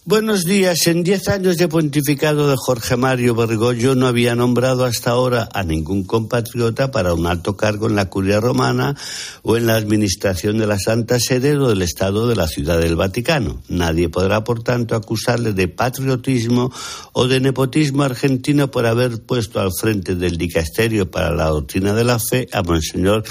Buenos 0.04 0.44
días. 0.44 0.86
En 0.86 1.02
diez 1.02 1.28
años 1.28 1.58
de 1.58 1.68
pontificado 1.68 2.48
de 2.48 2.56
Jorge 2.56 2.96
Mario 2.96 3.34
Bergoglio 3.34 3.94
no 3.94 4.06
había 4.06 4.34
nombrado 4.34 4.84
hasta 4.84 5.10
ahora 5.10 5.48
a 5.52 5.64
ningún 5.64 6.04
compatriota 6.04 6.90
para 6.90 7.12
un 7.12 7.26
alto 7.26 7.58
cargo 7.58 7.88
en 7.88 7.94
la 7.94 8.08
curia 8.08 8.40
romana 8.40 8.96
o 9.42 9.58
en 9.58 9.66
la 9.66 9.74
administración 9.74 10.56
de 10.56 10.66
la 10.66 10.78
Santa 10.78 11.20
Sede 11.20 11.58
o 11.58 11.68
del 11.68 11.82
Estado 11.82 12.26
de 12.26 12.36
la 12.36 12.48
Ciudad 12.48 12.80
del 12.80 12.96
Vaticano. 12.96 13.60
Nadie 13.68 14.08
podrá, 14.08 14.44
por 14.44 14.62
tanto, 14.62 14.96
acusarle 14.96 15.52
de 15.52 15.68
patriotismo 15.68 16.72
o 17.12 17.26
de 17.28 17.40
nepotismo 17.40 18.02
argentino 18.02 18.70
por 18.70 18.86
haber 18.86 19.20
puesto 19.20 19.60
al 19.60 19.72
frente 19.78 20.14
del 20.14 20.38
dicasterio 20.38 21.10
para 21.10 21.32
la 21.32 21.48
doctrina 21.48 21.92
de 21.92 22.04
la 22.04 22.18
fe 22.18 22.46
a 22.52 22.62
Monseñor 22.62 23.24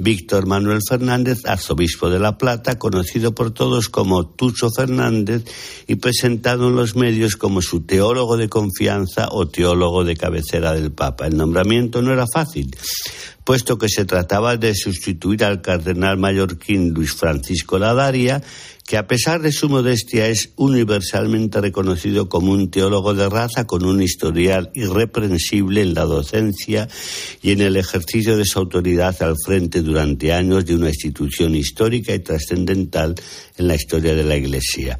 Víctor 0.00 0.46
Manuel 0.46 0.78
Fernández, 0.88 1.44
arzobispo 1.44 2.08
de 2.08 2.20
La 2.20 2.38
Plata, 2.38 2.78
conocido 2.78 3.34
por 3.34 3.50
todos 3.50 3.88
como 3.88 4.28
Tuso 4.28 4.70
Fernández 4.70 5.42
y 5.88 5.96
presentado 5.96 6.68
en 6.68 6.76
los 6.76 6.94
medios 6.94 7.34
como 7.34 7.60
su 7.62 7.80
teólogo 7.80 8.36
de 8.36 8.48
confianza 8.48 9.28
o 9.32 9.48
teólogo 9.48 10.04
de 10.04 10.16
cabecera 10.16 10.72
del 10.72 10.92
Papa. 10.92 11.26
El 11.26 11.36
nombramiento 11.36 12.00
no 12.00 12.12
era 12.12 12.26
fácil, 12.32 12.76
puesto 13.42 13.76
que 13.76 13.88
se 13.88 14.04
trataba 14.04 14.56
de 14.56 14.72
sustituir 14.76 15.42
al 15.42 15.62
cardenal 15.62 16.16
mallorquín 16.16 16.94
Luis 16.94 17.12
Francisco 17.12 17.76
Ladaria, 17.76 18.40
que 18.88 18.96
a 18.96 19.06
pesar 19.06 19.42
de 19.42 19.52
su 19.52 19.68
modestia 19.68 20.28
es 20.28 20.54
universalmente 20.56 21.60
reconocido 21.60 22.30
como 22.30 22.52
un 22.52 22.70
teólogo 22.70 23.12
de 23.12 23.28
raza 23.28 23.66
con 23.66 23.84
un 23.84 24.00
historial 24.00 24.70
irreprensible 24.72 25.82
en 25.82 25.92
la 25.92 26.06
docencia 26.06 26.88
y 27.42 27.52
en 27.52 27.60
el 27.60 27.76
ejercicio 27.76 28.38
de 28.38 28.46
su 28.46 28.58
autoridad 28.58 29.22
al 29.22 29.36
frente 29.44 29.82
durante 29.82 30.32
años 30.32 30.64
de 30.64 30.74
una 30.74 30.88
institución 30.88 31.54
histórica 31.54 32.14
y 32.14 32.20
trascendental 32.20 33.14
en 33.58 33.68
la 33.68 33.74
historia 33.74 34.14
de 34.14 34.24
la 34.24 34.36
Iglesia. 34.36 34.98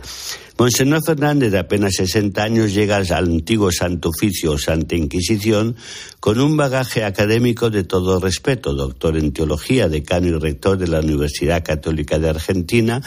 Monseñor 0.59 1.05
Fernández, 1.07 1.53
de 1.53 1.61
apenas 1.61 1.93
60 1.95 2.43
años, 2.43 2.75
llega 2.75 2.97
al 2.97 3.07
antiguo 3.13 3.71
Santo 3.71 4.09
Oficio 4.09 4.51
o 4.51 4.59
Santa 4.59 4.97
Inquisición 4.97 5.77
con 6.19 6.41
un 6.41 6.57
bagaje 6.57 7.05
académico 7.05 7.71
de 7.71 7.85
todo 7.85 8.19
respeto, 8.19 8.75
doctor 8.75 9.17
en 9.17 9.33
teología, 9.33 9.89
decano 9.89 10.27
y 10.27 10.33
rector 10.33 10.77
de 10.77 10.89
la 10.89 10.99
Universidad 10.99 11.63
Católica 11.63 12.19
de 12.19 12.31
Argentina, 12.31 13.01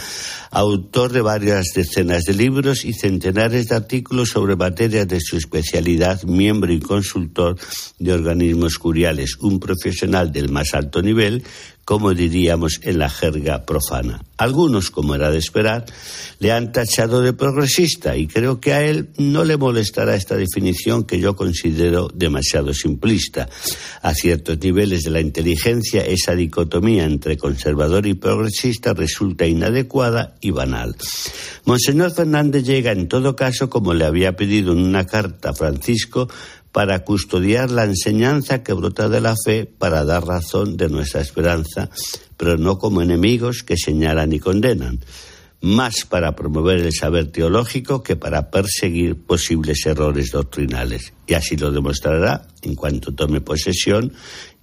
autor 0.50 1.12
de 1.12 1.20
varias 1.20 1.74
decenas 1.76 2.24
de 2.24 2.36
libros 2.36 2.86
y 2.86 2.94
centenares 2.94 3.68
de 3.68 3.76
artículos 3.76 4.30
sobre 4.30 4.56
materias 4.56 5.10
de 5.10 5.20
su 5.20 5.36
especialidad, 5.36 6.24
miembro 6.24 6.72
y 6.72 6.80
consultor 6.80 7.58
de 8.00 8.14
organismos 8.14 8.78
curiales, 8.78 9.36
un 9.42 9.60
profesional 9.60 10.32
del 10.32 10.48
más 10.48 10.74
alto 10.74 11.02
nivel 11.02 11.44
como 11.92 12.14
diríamos 12.14 12.80
en 12.84 13.00
la 13.00 13.10
jerga 13.10 13.66
profana. 13.66 14.24
Algunos, 14.38 14.92
como 14.92 15.14
era 15.14 15.30
de 15.30 15.40
esperar, 15.40 15.84
le 16.40 16.54
han 16.54 16.72
tachado 16.72 17.20
de 17.20 17.34
progresista 17.34 18.16
y 18.16 18.28
creo 18.28 18.62
que 18.62 18.72
a 18.72 18.82
él 18.82 19.10
no 19.18 19.44
le 19.44 19.58
molestará 19.58 20.16
esta 20.16 20.38
definición 20.38 21.04
que 21.04 21.20
yo 21.20 21.36
considero 21.36 22.08
demasiado 22.08 22.74
simplista. 22.74 23.50
A 24.02 24.14
ciertos 24.14 24.58
niveles 24.60 25.04
de 25.04 25.10
la 25.10 25.20
inteligencia, 25.20 26.06
esa 26.06 26.34
dicotomía 26.34 27.04
entre 27.04 27.36
conservador 27.36 28.08
y 28.08 28.14
progresista 28.14 28.94
resulta 28.94 29.46
inadecuada 29.46 30.38
y 30.40 30.52
banal. 30.52 30.96
Monseñor 31.66 32.16
Fernández 32.16 32.64
llega, 32.64 32.94
en 32.94 33.10
todo 33.10 33.36
caso, 33.36 33.70
como 33.70 33.94
le 33.94 34.06
había 34.06 34.38
pedido 34.38 34.72
en 34.72 34.80
una 34.80 35.06
carta 35.06 35.50
a 35.50 35.54
Francisco, 35.54 36.30
para 36.72 37.04
custodiar 37.04 37.70
la 37.72 37.84
enseñanza 37.84 38.64
que 38.64 38.74
brota 38.74 39.10
de 39.10 39.22
la 39.22 39.36
fe, 39.36 39.66
para 39.66 40.06
dar 40.06 40.26
razón 40.26 40.78
de 40.78 40.90
nuestra 40.90 41.22
esperanza, 41.22 41.90
pero 42.38 42.58
no 42.58 42.78
como 42.78 43.02
enemigos 43.02 43.64
que 43.64 43.78
señalan 43.78 44.34
y 44.34 44.40
condenan, 44.40 45.00
más 45.62 46.06
para 46.06 46.36
promover 46.36 46.80
el 46.80 46.94
saber 46.94 47.32
teológico 47.32 48.02
que 48.02 48.16
para 48.16 48.50
perseguir 48.50 49.16
posibles 49.16 49.86
errores 49.86 50.32
doctrinales. 50.32 51.14
Y 51.28 51.36
así 51.36 51.56
lo 51.56 51.72
demostrará 51.72 52.48
en 52.62 52.76
cuanto 52.76 53.14
tome 53.14 53.42
posesión, 53.42 54.14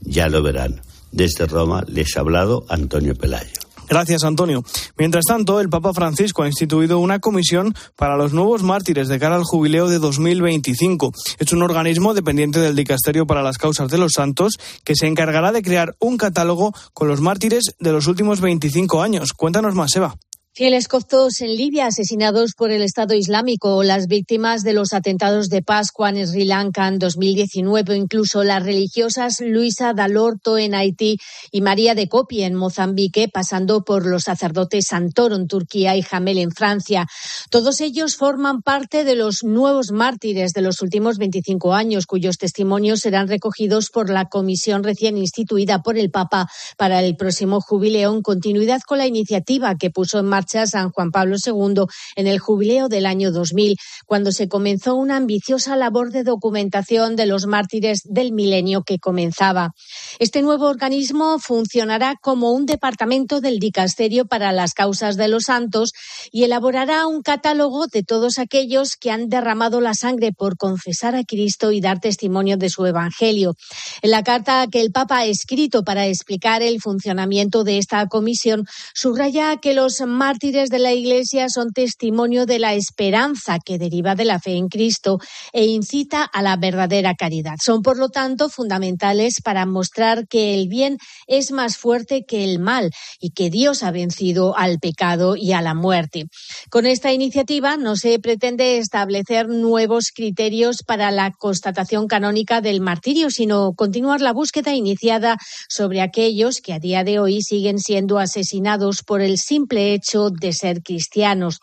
ya 0.00 0.28
lo 0.28 0.42
verán. 0.42 0.80
Desde 1.12 1.46
Roma 1.46 1.84
les 1.86 2.16
ha 2.16 2.20
hablado 2.20 2.66
Antonio 2.68 3.14
Pelayo. 3.14 3.67
Gracias, 3.88 4.24
Antonio. 4.24 4.62
Mientras 4.96 5.24
tanto, 5.26 5.60
el 5.60 5.68
Papa 5.70 5.94
Francisco 5.94 6.42
ha 6.42 6.46
instituido 6.46 6.98
una 6.98 7.18
comisión 7.20 7.74
para 7.96 8.16
los 8.16 8.32
nuevos 8.32 8.62
mártires 8.62 9.08
de 9.08 9.18
cara 9.18 9.36
al 9.36 9.44
jubileo 9.44 9.88
de 9.88 9.98
2025. 9.98 11.12
Es 11.38 11.52
un 11.52 11.62
organismo 11.62 12.14
dependiente 12.14 12.60
del 12.60 12.76
Dicasterio 12.76 13.26
para 13.26 13.42
las 13.42 13.58
Causas 13.58 13.90
de 13.90 13.98
los 13.98 14.12
Santos 14.12 14.54
que 14.84 14.94
se 14.94 15.06
encargará 15.06 15.52
de 15.52 15.62
crear 15.62 15.96
un 16.00 16.18
catálogo 16.18 16.72
con 16.92 17.08
los 17.08 17.20
mártires 17.20 17.74
de 17.78 17.92
los 17.92 18.06
últimos 18.06 18.40
25 18.40 19.02
años. 19.02 19.32
Cuéntanos 19.32 19.74
más, 19.74 19.94
Eva. 19.96 20.14
Fieles 20.58 20.88
coptos 20.88 21.40
en 21.40 21.54
Libia 21.54 21.86
asesinados 21.86 22.54
por 22.54 22.72
el 22.72 22.82
Estado 22.82 23.14
Islámico 23.14 23.84
las 23.84 24.08
víctimas 24.08 24.64
de 24.64 24.72
los 24.72 24.92
atentados 24.92 25.50
de 25.50 25.62
Pascua 25.62 26.10
en 26.10 26.26
Sri 26.26 26.46
Lanka 26.46 26.88
en 26.88 26.98
2019 26.98 27.92
o 27.92 27.94
incluso 27.94 28.42
las 28.42 28.64
religiosas 28.64 29.36
Luisa 29.38 29.92
Dalorto 29.92 30.58
en 30.58 30.74
Haití 30.74 31.18
y 31.52 31.60
María 31.60 31.94
de 31.94 32.08
Copi 32.08 32.42
en 32.42 32.56
Mozambique, 32.56 33.28
pasando 33.32 33.84
por 33.84 34.04
los 34.04 34.24
sacerdotes 34.24 34.86
Santoro 34.88 35.36
en 35.36 35.46
Turquía 35.46 35.94
y 35.94 36.02
Jamel 36.02 36.38
en 36.38 36.50
Francia. 36.50 37.06
Todos 37.50 37.80
ellos 37.80 38.16
forman 38.16 38.60
parte 38.62 39.04
de 39.04 39.14
los 39.14 39.44
nuevos 39.44 39.92
mártires 39.92 40.54
de 40.54 40.62
los 40.62 40.82
últimos 40.82 41.18
25 41.18 41.72
años, 41.72 42.04
cuyos 42.06 42.36
testimonios 42.36 42.98
serán 42.98 43.28
recogidos 43.28 43.90
por 43.90 44.10
la 44.10 44.24
comisión 44.24 44.82
recién 44.82 45.18
instituida 45.18 45.82
por 45.84 45.96
el 45.96 46.10
Papa 46.10 46.50
para 46.76 47.00
el 47.00 47.14
próximo 47.14 47.60
jubileo 47.60 48.12
en 48.12 48.22
continuidad 48.22 48.80
con 48.80 48.98
la 48.98 49.06
iniciativa 49.06 49.76
que 49.76 49.90
puso 49.90 50.18
en 50.18 50.26
marcha 50.26 50.47
San 50.48 50.90
Juan 50.90 51.10
Pablo 51.10 51.36
II 51.44 51.84
en 52.16 52.26
el 52.26 52.38
jubileo 52.38 52.88
del 52.88 53.06
año 53.06 53.32
2000, 53.32 53.76
cuando 54.06 54.32
se 54.32 54.48
comenzó 54.48 54.94
una 54.94 55.16
ambiciosa 55.16 55.76
labor 55.76 56.10
de 56.10 56.24
documentación 56.24 57.16
de 57.16 57.26
los 57.26 57.46
mártires 57.46 58.02
del 58.04 58.32
milenio 58.32 58.82
que 58.82 58.98
comenzaba. 58.98 59.72
Este 60.18 60.42
nuevo 60.42 60.66
organismo 60.66 61.38
funcionará 61.38 62.14
como 62.20 62.52
un 62.52 62.66
departamento 62.66 63.40
del 63.40 63.58
dicasterio 63.58 64.26
para 64.26 64.52
las 64.52 64.72
causas 64.72 65.16
de 65.16 65.28
los 65.28 65.44
santos 65.44 65.92
y 66.30 66.44
elaborará 66.44 67.06
un 67.06 67.22
catálogo 67.22 67.86
de 67.86 68.02
todos 68.02 68.38
aquellos 68.38 68.96
que 68.96 69.10
han 69.10 69.28
derramado 69.28 69.80
la 69.80 69.94
sangre 69.94 70.32
por 70.32 70.56
confesar 70.56 71.14
a 71.14 71.24
Cristo 71.24 71.72
y 71.72 71.80
dar 71.80 72.00
testimonio 72.00 72.56
de 72.56 72.70
su 72.70 72.86
evangelio. 72.86 73.54
En 74.02 74.10
la 74.10 74.22
carta 74.22 74.66
que 74.70 74.80
el 74.80 74.92
Papa 74.92 75.18
ha 75.18 75.26
escrito 75.26 75.84
para 75.84 76.06
explicar 76.06 76.62
el 76.62 76.80
funcionamiento 76.80 77.64
de 77.64 77.78
esta 77.78 78.06
comisión, 78.06 78.64
subraya 78.94 79.56
que 79.56 79.74
los 79.74 80.00
mártires 80.00 80.27
de 80.28 80.78
la 80.78 80.92
Iglesia 80.92 81.48
son 81.48 81.72
testimonio 81.72 82.44
de 82.44 82.58
la 82.58 82.74
esperanza 82.74 83.58
que 83.64 83.78
deriva 83.78 84.14
de 84.14 84.26
la 84.26 84.38
fe 84.38 84.56
en 84.56 84.68
Cristo 84.68 85.18
e 85.54 85.64
incita 85.64 86.22
a 86.22 86.42
la 86.42 86.56
verdadera 86.56 87.14
caridad. 87.14 87.54
Son, 87.62 87.80
por 87.80 87.96
lo 87.96 88.10
tanto, 88.10 88.50
fundamentales 88.50 89.40
para 89.42 89.64
mostrar 89.64 90.28
que 90.28 90.54
el 90.54 90.68
bien 90.68 90.98
es 91.26 91.50
más 91.50 91.78
fuerte 91.78 92.26
que 92.26 92.44
el 92.44 92.58
mal 92.58 92.90
y 93.18 93.30
que 93.30 93.48
Dios 93.48 93.82
ha 93.82 93.90
vencido 93.90 94.54
al 94.56 94.78
pecado 94.80 95.34
y 95.34 95.52
a 95.52 95.62
la 95.62 95.72
muerte. 95.72 96.26
Con 96.68 96.84
esta 96.84 97.10
iniciativa 97.10 97.78
no 97.78 97.96
se 97.96 98.18
pretende 98.18 98.76
establecer 98.76 99.48
nuevos 99.48 100.10
criterios 100.14 100.82
para 100.86 101.10
la 101.10 101.30
constatación 101.30 102.06
canónica 102.06 102.60
del 102.60 102.82
martirio, 102.82 103.30
sino 103.30 103.72
continuar 103.72 104.20
la 104.20 104.34
búsqueda 104.34 104.74
iniciada 104.74 105.38
sobre 105.70 106.02
aquellos 106.02 106.60
que 106.60 106.74
a 106.74 106.78
día 106.78 107.02
de 107.02 107.18
hoy 107.18 107.40
siguen 107.40 107.78
siendo 107.78 108.18
asesinados 108.18 109.02
por 109.02 109.22
el 109.22 109.38
simple 109.38 109.94
hecho 109.94 110.17
de 110.30 110.52
ser 110.52 110.82
cristianos. 110.82 111.60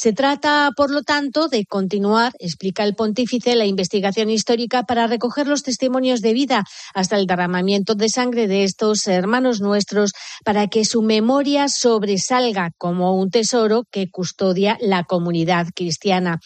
Se 0.00 0.14
trata, 0.14 0.70
por 0.74 0.90
lo 0.90 1.02
tanto, 1.02 1.48
de 1.48 1.66
continuar, 1.66 2.32
explica 2.38 2.84
el 2.84 2.94
pontífice, 2.94 3.54
la 3.54 3.66
investigación 3.66 4.30
histórica 4.30 4.84
para 4.84 5.06
recoger 5.06 5.46
los 5.46 5.62
testimonios 5.62 6.22
de 6.22 6.32
vida 6.32 6.64
hasta 6.94 7.18
el 7.18 7.26
derramamiento 7.26 7.94
de 7.94 8.08
sangre 8.08 8.48
de 8.48 8.64
estos 8.64 9.06
hermanos 9.06 9.60
nuestros 9.60 10.12
para 10.42 10.68
que 10.68 10.86
su 10.86 11.02
memoria 11.02 11.68
sobresalga 11.68 12.70
como 12.78 13.14
un 13.14 13.28
tesoro 13.28 13.84
que 13.90 14.10
custodia 14.10 14.78
la 14.80 15.04
comunidad 15.04 15.66
cristiana. 15.76 16.40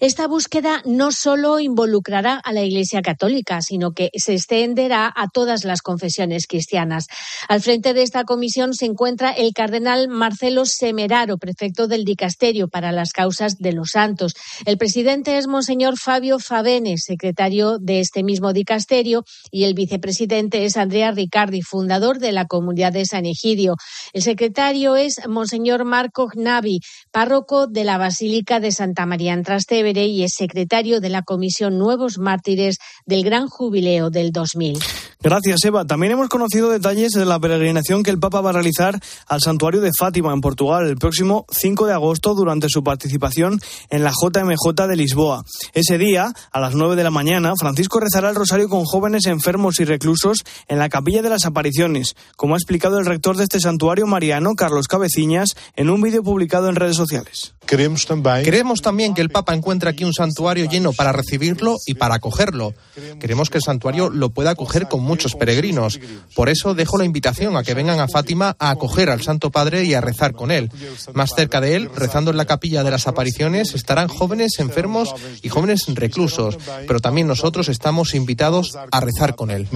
Esta 0.00 0.26
búsqueda 0.26 0.80
no 0.86 1.12
solo 1.12 1.60
involucrará 1.60 2.40
a 2.42 2.52
la 2.54 2.62
Iglesia 2.62 3.02
Católica, 3.02 3.60
sino 3.60 3.92
que 3.92 4.08
se 4.14 4.32
extenderá 4.32 5.12
a 5.14 5.28
todas 5.28 5.64
las 5.64 5.82
confesiones 5.82 6.46
cristianas. 6.46 7.08
Al 7.46 7.60
frente 7.60 7.92
de 7.92 8.00
esta 8.00 8.24
comisión 8.24 8.72
se 8.72 8.86
encuentra 8.86 9.32
el 9.32 9.52
cardenal 9.52 10.08
Marcelo 10.08 10.64
Semeraro, 10.64 11.36
prefecto 11.36 11.88
del 11.88 12.06
dicasterio 12.06 12.68
para 12.68 12.85
las 12.92 13.12
causas 13.12 13.58
de 13.58 13.72
los 13.72 13.90
santos. 13.92 14.34
El 14.64 14.78
presidente 14.78 15.38
es 15.38 15.46
Monseñor 15.46 15.98
Fabio 15.98 16.38
Favene, 16.38 16.96
secretario 16.98 17.78
de 17.78 18.00
este 18.00 18.22
mismo 18.22 18.52
dicasterio, 18.52 19.24
y 19.50 19.64
el 19.64 19.74
vicepresidente 19.74 20.64
es 20.64 20.76
Andrea 20.76 21.10
Ricardi, 21.10 21.62
fundador 21.62 22.18
de 22.18 22.32
la 22.32 22.46
comunidad 22.46 22.92
de 22.92 23.06
San 23.06 23.26
Egidio. 23.26 23.76
El 24.12 24.22
secretario 24.22 24.96
es 24.96 25.20
Monseñor 25.28 25.84
Marco 25.84 26.28
Gnavi, 26.28 26.80
párroco 27.10 27.66
de 27.66 27.84
la 27.84 27.98
Basílica 27.98 28.60
de 28.60 28.72
Santa 28.72 29.06
María 29.06 29.32
en 29.32 29.42
Trastevere 29.42 30.06
y 30.06 30.22
es 30.22 30.34
secretario 30.34 31.00
de 31.00 31.08
la 31.08 31.22
Comisión 31.22 31.78
Nuevos 31.78 32.18
Mártires 32.18 32.78
del 33.04 33.24
Gran 33.24 33.48
Jubileo 33.48 34.10
del 34.10 34.32
2000. 34.32 34.78
Gracias, 35.22 35.64
Eva. 35.64 35.84
También 35.84 36.12
hemos 36.12 36.28
conocido 36.28 36.70
detalles 36.70 37.12
de 37.12 37.24
la 37.24 37.40
peregrinación 37.40 38.02
que 38.02 38.10
el 38.10 38.18
Papa 38.18 38.40
va 38.40 38.50
a 38.50 38.52
realizar 38.52 39.00
al 39.26 39.40
santuario 39.40 39.80
de 39.80 39.90
Fátima, 39.98 40.32
en 40.32 40.40
Portugal, 40.40 40.86
el 40.86 40.96
próximo 40.96 41.46
5 41.50 41.86
de 41.86 41.92
agosto, 41.92 42.34
durante 42.34 42.68
su 42.68 42.75
participación 42.82 43.60
en 43.90 44.04
la 44.04 44.10
JMJ 44.10 44.86
de 44.88 44.96
Lisboa. 44.96 45.44
Ese 45.72 45.98
día, 45.98 46.32
a 46.52 46.60
las 46.60 46.74
9 46.74 46.96
de 46.96 47.04
la 47.04 47.10
mañana, 47.10 47.54
Francisco 47.58 48.00
rezará 48.00 48.30
el 48.30 48.34
rosario 48.34 48.68
con 48.68 48.84
jóvenes 48.84 49.26
enfermos 49.26 49.80
y 49.80 49.84
reclusos 49.84 50.44
en 50.68 50.78
la 50.78 50.88
Capilla 50.88 51.22
de 51.22 51.30
las 51.30 51.46
Apariciones, 51.46 52.16
como 52.36 52.54
ha 52.54 52.58
explicado 52.58 52.98
el 52.98 53.06
rector 53.06 53.36
de 53.36 53.44
este 53.44 53.60
santuario 53.60 54.06
mariano, 54.06 54.54
Carlos 54.54 54.88
Cabeciñas, 54.88 55.56
en 55.76 55.90
un 55.90 56.00
vídeo 56.02 56.22
publicado 56.22 56.68
en 56.68 56.76
redes 56.76 56.96
sociales. 56.96 57.54
Queremos 57.66 58.06
también... 58.06 58.44
Queremos 58.44 58.80
también 58.80 59.14
que 59.14 59.20
el 59.20 59.30
Papa 59.30 59.54
encuentre 59.54 59.90
aquí 59.90 60.04
un 60.04 60.14
santuario 60.14 60.68
lleno 60.68 60.92
para 60.92 61.12
recibirlo 61.12 61.76
y 61.86 61.94
para 61.94 62.16
acogerlo. 62.16 62.74
Queremos 63.18 63.50
que 63.50 63.58
el 63.58 63.64
santuario 63.64 64.08
lo 64.08 64.30
pueda 64.30 64.50
acoger 64.50 64.88
con 64.88 65.02
muchos 65.02 65.34
peregrinos. 65.34 65.98
Por 66.34 66.48
eso 66.48 66.74
dejo 66.74 66.98
la 66.98 67.04
invitación 67.04 67.56
a 67.56 67.62
que 67.62 67.74
vengan 67.74 68.00
a 68.00 68.08
Fátima 68.08 68.56
a 68.58 68.70
acoger 68.70 69.10
al 69.10 69.22
Santo 69.22 69.50
Padre 69.50 69.84
y 69.84 69.94
a 69.94 70.00
rezar 70.00 70.32
con 70.32 70.50
él. 70.50 70.70
Más 71.14 71.30
cerca 71.34 71.60
de 71.60 71.76
él, 71.76 71.90
rezando 71.94 72.30
en 72.30 72.36
la 72.36 72.44
capilla 72.44 72.65
de 72.70 72.90
las 72.90 73.06
apariciones, 73.06 73.74
estarán 73.74 74.08
jóvenes 74.08 74.58
enfermos 74.58 75.14
y 75.42 75.48
jóvenes 75.48 75.84
reclusos, 75.88 76.58
pero 76.86 77.00
también 77.00 77.26
nosotros 77.26 77.68
estamos 77.68 78.14
invitados 78.14 78.76
a 78.90 79.00
rezar 79.00 79.36
con 79.36 79.50
él. 79.50 79.68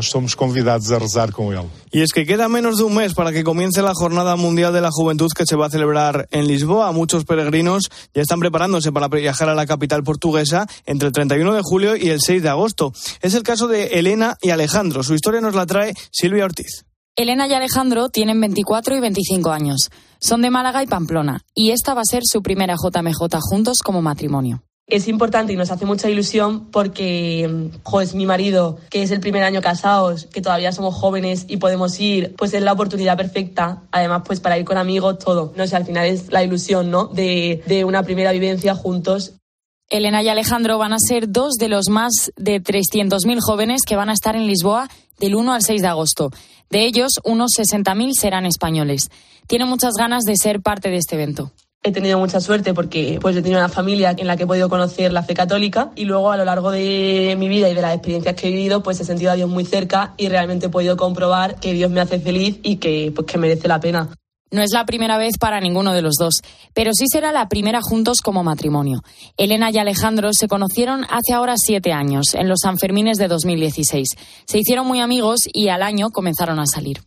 somos 0.00 0.36
convidados 0.36 0.90
a 0.90 0.98
rezar 0.98 1.32
con 1.32 1.52
él. 1.52 1.62
Y 1.90 2.00
es 2.00 2.12
que 2.12 2.26
queda 2.26 2.48
menos 2.48 2.78
de 2.78 2.84
un 2.84 2.94
mes 2.94 3.14
para 3.14 3.32
que 3.32 3.44
comience 3.44 3.82
la 3.82 3.92
Jornada 3.94 4.36
Mundial 4.36 4.72
de 4.72 4.80
la 4.80 4.90
Juventud 4.90 5.30
que 5.36 5.46
se 5.46 5.56
va 5.56 5.66
a 5.66 5.70
celebrar 5.70 6.28
en 6.30 6.46
Lisboa. 6.46 6.90
Muchos 6.92 7.24
peregrinos 7.24 7.90
ya 8.14 8.22
están 8.22 8.40
preparándose 8.40 8.92
para 8.92 9.08
viajar 9.08 9.48
a 9.48 9.54
la 9.54 9.66
capital 9.66 10.02
portuguesa 10.02 10.66
entre 10.86 11.08
el 11.08 11.14
31 11.14 11.54
de 11.54 11.60
julio 11.62 11.96
y 11.96 12.08
el 12.08 12.20
6 12.20 12.42
de 12.42 12.48
agosto. 12.48 12.92
Es 13.20 13.34
el 13.34 13.42
caso 13.42 13.68
de 13.68 13.98
Elena 13.98 14.36
y 14.40 14.50
Alejandro. 14.50 15.02
Su 15.02 15.14
historia 15.14 15.40
nos 15.40 15.54
la 15.54 15.66
trae 15.66 15.94
Silvia 16.10 16.44
Ortiz. 16.44 16.84
Elena 17.14 17.46
y 17.46 17.52
Alejandro 17.52 18.08
tienen 18.08 18.40
24 18.40 18.96
y 18.96 19.00
25 19.00 19.50
años. 19.50 19.90
Son 20.22 20.40
de 20.40 20.50
Málaga 20.50 20.84
y 20.84 20.86
Pamplona. 20.86 21.40
Y 21.52 21.72
esta 21.72 21.94
va 21.94 22.02
a 22.02 22.04
ser 22.04 22.22
su 22.24 22.42
primera 22.42 22.76
JMJ 22.76 23.40
juntos 23.40 23.78
como 23.84 24.02
matrimonio 24.02 24.62
es 24.92 25.08
importante 25.08 25.52
y 25.52 25.56
nos 25.56 25.70
hace 25.70 25.86
mucha 25.86 26.10
ilusión 26.10 26.70
porque, 26.70 27.70
jo, 27.82 28.00
es 28.00 28.14
mi 28.14 28.26
marido, 28.26 28.78
que 28.90 29.02
es 29.02 29.10
el 29.10 29.20
primer 29.20 29.42
año 29.42 29.62
casados, 29.62 30.26
que 30.26 30.42
todavía 30.42 30.70
somos 30.72 30.94
jóvenes 30.94 31.46
y 31.48 31.56
podemos 31.56 31.98
ir, 31.98 32.34
pues 32.36 32.52
es 32.52 32.62
la 32.62 32.72
oportunidad 32.72 33.16
perfecta, 33.16 33.84
además 33.90 34.22
pues 34.26 34.40
para 34.40 34.58
ir 34.58 34.66
con 34.66 34.76
amigos, 34.76 35.18
todo. 35.18 35.52
No 35.56 35.66
sé, 35.66 35.76
al 35.76 35.86
final 35.86 36.06
es 36.06 36.30
la 36.30 36.44
ilusión, 36.44 36.90
¿no? 36.90 37.06
De, 37.06 37.62
de 37.66 37.84
una 37.84 38.02
primera 38.02 38.32
vivencia 38.32 38.74
juntos. 38.74 39.34
Elena 39.92 40.22
y 40.22 40.28
Alejandro 40.30 40.78
van 40.78 40.94
a 40.94 40.98
ser 40.98 41.30
dos 41.30 41.56
de 41.56 41.68
los 41.68 41.90
más 41.90 42.32
de 42.36 42.62
300.000 42.62 43.40
jóvenes 43.40 43.82
que 43.86 43.94
van 43.94 44.08
a 44.08 44.14
estar 44.14 44.34
en 44.34 44.46
Lisboa 44.46 44.88
del 45.20 45.34
1 45.34 45.52
al 45.52 45.62
6 45.62 45.82
de 45.82 45.88
agosto. 45.88 46.30
De 46.70 46.86
ellos, 46.86 47.12
unos 47.24 47.50
60.000 47.58 48.12
serán 48.14 48.46
españoles. 48.46 49.10
Tienen 49.46 49.68
muchas 49.68 49.92
ganas 49.98 50.22
de 50.24 50.34
ser 50.36 50.62
parte 50.62 50.88
de 50.88 50.96
este 50.96 51.16
evento 51.16 51.52
he 51.84 51.90
tenido 51.90 52.16
mucha 52.16 52.40
suerte 52.40 52.74
porque 52.74 53.18
pues 53.20 53.36
he 53.36 53.42
tenido 53.42 53.58
una 53.58 53.68
familia 53.68 54.14
en 54.16 54.28
la 54.28 54.36
que 54.36 54.44
he 54.44 54.46
podido 54.46 54.68
conocer 54.68 55.12
la 55.12 55.24
fe 55.24 55.34
católica 55.34 55.90
y 55.96 56.04
luego 56.04 56.30
a 56.30 56.36
lo 56.36 56.44
largo 56.44 56.70
de 56.70 57.34
mi 57.36 57.48
vida 57.48 57.68
y 57.68 57.74
de 57.74 57.82
las 57.82 57.94
experiencias 57.94 58.36
que 58.36 58.48
he 58.48 58.50
vivido 58.52 58.84
pues 58.84 59.00
he 59.00 59.04
sentido 59.04 59.32
a 59.32 59.34
Dios 59.34 59.50
muy 59.50 59.64
cerca 59.64 60.14
y 60.16 60.28
realmente 60.28 60.66
he 60.66 60.68
podido 60.68 60.96
comprobar 60.96 61.58
que 61.58 61.72
Dios 61.72 61.90
me 61.90 62.00
hace 62.00 62.20
feliz 62.20 62.60
y 62.62 62.76
que 62.76 63.12
pues 63.12 63.26
que 63.26 63.36
merece 63.36 63.66
la 63.66 63.80
pena. 63.80 64.10
No 64.52 64.62
es 64.62 64.70
la 64.72 64.84
primera 64.84 65.16
vez 65.16 65.38
para 65.40 65.60
ninguno 65.60 65.94
de 65.94 66.02
los 66.02 66.14
dos, 66.20 66.42
pero 66.74 66.92
sí 66.92 67.06
será 67.10 67.32
la 67.32 67.48
primera 67.48 67.80
juntos 67.82 68.18
como 68.22 68.44
matrimonio. 68.44 69.00
Elena 69.38 69.70
y 69.72 69.78
Alejandro 69.78 70.28
se 70.32 70.46
conocieron 70.46 71.04
hace 71.04 71.32
ahora 71.32 71.54
siete 71.56 71.92
años, 71.92 72.34
en 72.34 72.48
los 72.48 72.60
Sanfermines 72.62 73.16
de 73.16 73.28
2016. 73.28 74.08
Se 74.46 74.58
hicieron 74.58 74.86
muy 74.86 75.00
amigos 75.00 75.40
y 75.50 75.68
al 75.68 75.82
año 75.82 76.10
comenzaron 76.10 76.60
a 76.60 76.66
salir 76.66 77.00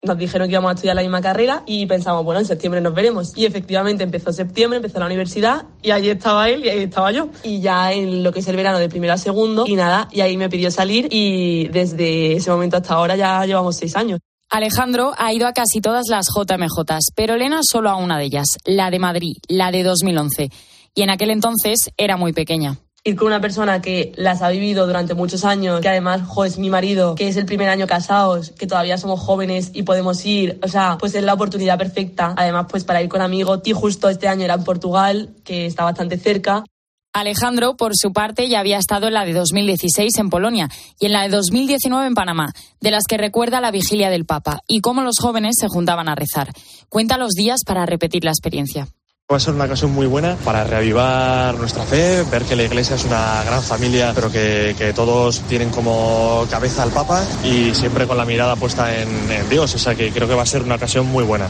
nos 0.00 0.16
dijeron 0.16 0.46
que 0.46 0.52
íbamos 0.52 0.70
a 0.70 0.74
estudiar 0.74 0.94
la 0.94 1.02
misma 1.02 1.20
carrera 1.20 1.64
y 1.66 1.84
pensamos, 1.86 2.24
bueno, 2.24 2.38
en 2.38 2.46
septiembre 2.46 2.80
nos 2.80 2.94
veremos. 2.94 3.36
Y 3.36 3.46
efectivamente 3.46 4.04
empezó 4.04 4.32
septiembre, 4.32 4.76
empezó 4.76 5.00
la 5.00 5.06
universidad 5.06 5.66
y 5.82 5.90
allí 5.90 6.10
estaba 6.10 6.48
él 6.48 6.64
y 6.64 6.68
ahí 6.68 6.82
estaba 6.84 7.10
yo. 7.10 7.30
Y 7.42 7.60
ya 7.60 7.92
en 7.92 8.22
lo 8.22 8.32
que 8.32 8.38
es 8.38 8.46
el 8.46 8.54
verano 8.54 8.78
de 8.78 8.88
primero 8.88 9.12
a 9.12 9.18
segundo 9.18 9.64
y 9.66 9.74
nada, 9.74 10.08
y 10.12 10.20
ahí 10.20 10.36
me 10.36 10.48
pidió 10.48 10.70
salir 10.70 11.08
y 11.10 11.66
desde 11.68 12.34
ese 12.34 12.48
momento 12.48 12.76
hasta 12.76 12.94
ahora 12.94 13.16
ya 13.16 13.44
llevamos 13.44 13.76
seis 13.76 13.96
años. 13.96 14.20
Alejandro 14.50 15.12
ha 15.18 15.30
ido 15.32 15.46
a 15.46 15.52
casi 15.52 15.82
todas 15.82 16.06
las 16.08 16.26
JMJs, 16.34 17.12
pero 17.14 17.34
Elena 17.34 17.60
solo 17.62 17.90
a 17.90 17.96
una 17.96 18.16
de 18.16 18.24
ellas, 18.24 18.46
la 18.64 18.90
de 18.90 18.98
Madrid, 18.98 19.36
la 19.46 19.70
de 19.70 19.82
2011. 19.82 20.50
Y 20.94 21.02
en 21.02 21.10
aquel 21.10 21.30
entonces 21.30 21.90
era 21.98 22.16
muy 22.16 22.32
pequeña 22.32 22.78
ir 23.04 23.16
con 23.16 23.28
una 23.28 23.40
persona 23.40 23.80
que 23.80 24.12
las 24.16 24.42
ha 24.42 24.50
vivido 24.50 24.86
durante 24.86 25.14
muchos 25.14 25.44
años, 25.44 25.80
que 25.80 25.88
además 25.88 26.22
jo, 26.26 26.44
es 26.44 26.58
mi 26.58 26.68
marido, 26.68 27.14
que 27.14 27.28
es 27.28 27.36
el 27.36 27.46
primer 27.46 27.68
año 27.68 27.86
casados, 27.86 28.50
que 28.50 28.66
todavía 28.66 28.98
somos 28.98 29.20
jóvenes 29.20 29.70
y 29.72 29.82
podemos 29.82 30.24
ir, 30.26 30.58
o 30.62 30.68
sea, 30.68 30.98
pues 30.98 31.14
es 31.14 31.22
la 31.22 31.32
oportunidad 31.32 31.78
perfecta, 31.78 32.34
además 32.36 32.66
pues 32.68 32.84
para 32.84 33.00
ir 33.00 33.08
con 33.08 33.22
amigos, 33.22 33.60
y 33.64 33.72
justo 33.72 34.10
este 34.10 34.28
año 34.28 34.44
era 34.44 34.54
en 34.54 34.64
Portugal, 34.64 35.30
que 35.44 35.64
está 35.64 35.84
bastante 35.84 36.18
cerca. 36.18 36.64
Alejandro, 37.12 37.76
por 37.76 37.92
su 37.94 38.12
parte, 38.12 38.48
ya 38.48 38.60
había 38.60 38.78
estado 38.78 39.08
en 39.08 39.14
la 39.14 39.24
de 39.24 39.32
2016 39.32 40.16
en 40.18 40.30
Polonia 40.30 40.68
y 41.00 41.06
en 41.06 41.12
la 41.12 41.22
de 41.22 41.28
2019 41.30 42.06
en 42.06 42.14
Panamá, 42.14 42.52
de 42.80 42.90
las 42.90 43.04
que 43.08 43.16
recuerda 43.16 43.60
la 43.60 43.70
vigilia 43.70 44.10
del 44.10 44.26
Papa 44.26 44.60
y 44.66 44.80
cómo 44.80 45.02
los 45.02 45.18
jóvenes 45.18 45.56
se 45.58 45.68
juntaban 45.68 46.08
a 46.08 46.14
rezar. 46.14 46.52
Cuenta 46.88 47.18
los 47.18 47.32
días 47.32 47.60
para 47.66 47.86
repetir 47.86 48.24
la 48.24 48.30
experiencia. 48.30 48.88
Va 49.30 49.36
a 49.36 49.40
ser 49.40 49.52
una 49.52 49.64
ocasión 49.64 49.92
muy 49.92 50.06
buena 50.06 50.36
para 50.36 50.64
reavivar 50.64 51.54
nuestra 51.58 51.84
fe, 51.84 52.22
ver 52.30 52.44
que 52.44 52.56
la 52.56 52.62
Iglesia 52.62 52.96
es 52.96 53.04
una 53.04 53.42
gran 53.44 53.62
familia, 53.62 54.12
pero 54.14 54.32
que, 54.32 54.92
todos 54.96 55.40
tienen 55.42 55.68
como 55.68 56.46
cabeza 56.50 56.82
al 56.82 56.90
Papa 56.90 57.26
y 57.44 57.74
siempre 57.74 58.06
con 58.06 58.16
la 58.16 58.24
mirada 58.24 58.56
puesta 58.56 58.98
en, 58.98 59.30
en 59.30 59.48
Dios. 59.50 59.74
O 59.74 59.78
sea 59.78 59.94
que 59.94 60.10
creo 60.12 60.28
que 60.28 60.34
va 60.34 60.44
a 60.44 60.46
ser 60.46 60.62
una 60.62 60.76
ocasión 60.76 61.06
muy 61.06 61.24
buena. 61.24 61.48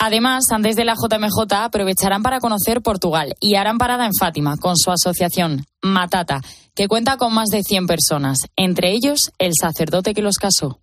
Además, 0.00 0.44
antes 0.52 0.76
de 0.76 0.84
la 0.84 0.94
JMJ 0.94 1.52
aprovecharán 1.54 2.22
para 2.22 2.38
conocer 2.38 2.82
Portugal 2.82 3.34
y 3.40 3.56
harán 3.56 3.78
parada 3.78 4.06
en 4.06 4.14
Fátima 4.14 4.56
con 4.56 4.76
su 4.76 4.92
asociación 4.92 5.66
Matata, 5.82 6.40
que 6.74 6.86
cuenta 6.86 7.16
con 7.16 7.34
más 7.34 7.48
de 7.48 7.64
100 7.64 7.88
personas, 7.88 8.38
entre 8.54 8.92
ellos 8.92 9.32
el 9.38 9.52
sacerdote 9.60 10.14
que 10.14 10.22
los 10.22 10.36
casó. 10.36 10.80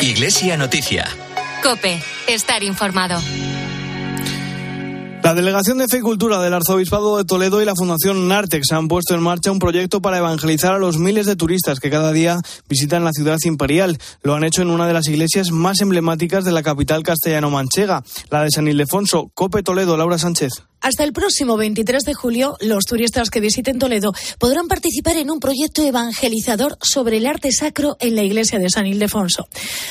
Iglesia 0.00 0.56
Noticia. 0.56 1.06
Cope, 1.62 2.02
estar 2.26 2.62
informado. 2.62 3.20
La 5.26 5.34
Delegación 5.34 5.78
de 5.78 5.88
Fe 5.88 5.98
y 5.98 6.02
Cultura 6.02 6.40
del 6.40 6.54
Arzobispado 6.54 7.16
de 7.16 7.24
Toledo 7.24 7.60
y 7.60 7.64
la 7.64 7.74
Fundación 7.74 8.28
Nartex 8.28 8.70
han 8.70 8.86
puesto 8.86 9.12
en 9.12 9.24
marcha 9.24 9.50
un 9.50 9.58
proyecto 9.58 10.00
para 10.00 10.18
evangelizar 10.18 10.72
a 10.72 10.78
los 10.78 10.98
miles 10.98 11.26
de 11.26 11.34
turistas 11.34 11.80
que 11.80 11.90
cada 11.90 12.12
día 12.12 12.38
visitan 12.68 13.02
la 13.02 13.10
ciudad 13.10 13.36
imperial. 13.44 13.98
Lo 14.22 14.36
han 14.36 14.44
hecho 14.44 14.62
en 14.62 14.70
una 14.70 14.86
de 14.86 14.92
las 14.92 15.08
iglesias 15.08 15.50
más 15.50 15.80
emblemáticas 15.80 16.44
de 16.44 16.52
la 16.52 16.62
capital 16.62 17.02
castellano-manchega, 17.02 18.04
la 18.30 18.42
de 18.44 18.52
San 18.52 18.68
Ildefonso. 18.68 19.32
Cope 19.34 19.64
Toledo, 19.64 19.96
Laura 19.96 20.16
Sánchez. 20.16 20.62
Hasta 20.80 21.04
el 21.04 21.12
próximo 21.12 21.56
23 21.56 22.04
de 22.04 22.14
julio, 22.14 22.56
los 22.60 22.84
turistas 22.84 23.30
que 23.30 23.40
visiten 23.40 23.78
Toledo 23.78 24.12
podrán 24.38 24.68
participar 24.68 25.16
en 25.16 25.30
un 25.30 25.40
proyecto 25.40 25.82
evangelizador 25.82 26.78
sobre 26.80 27.16
el 27.16 27.26
arte 27.26 27.50
sacro 27.50 27.96
en 27.98 28.14
la 28.14 28.22
iglesia 28.22 28.58
de 28.58 28.70
San 28.70 28.86
Ildefonso. 28.86 29.48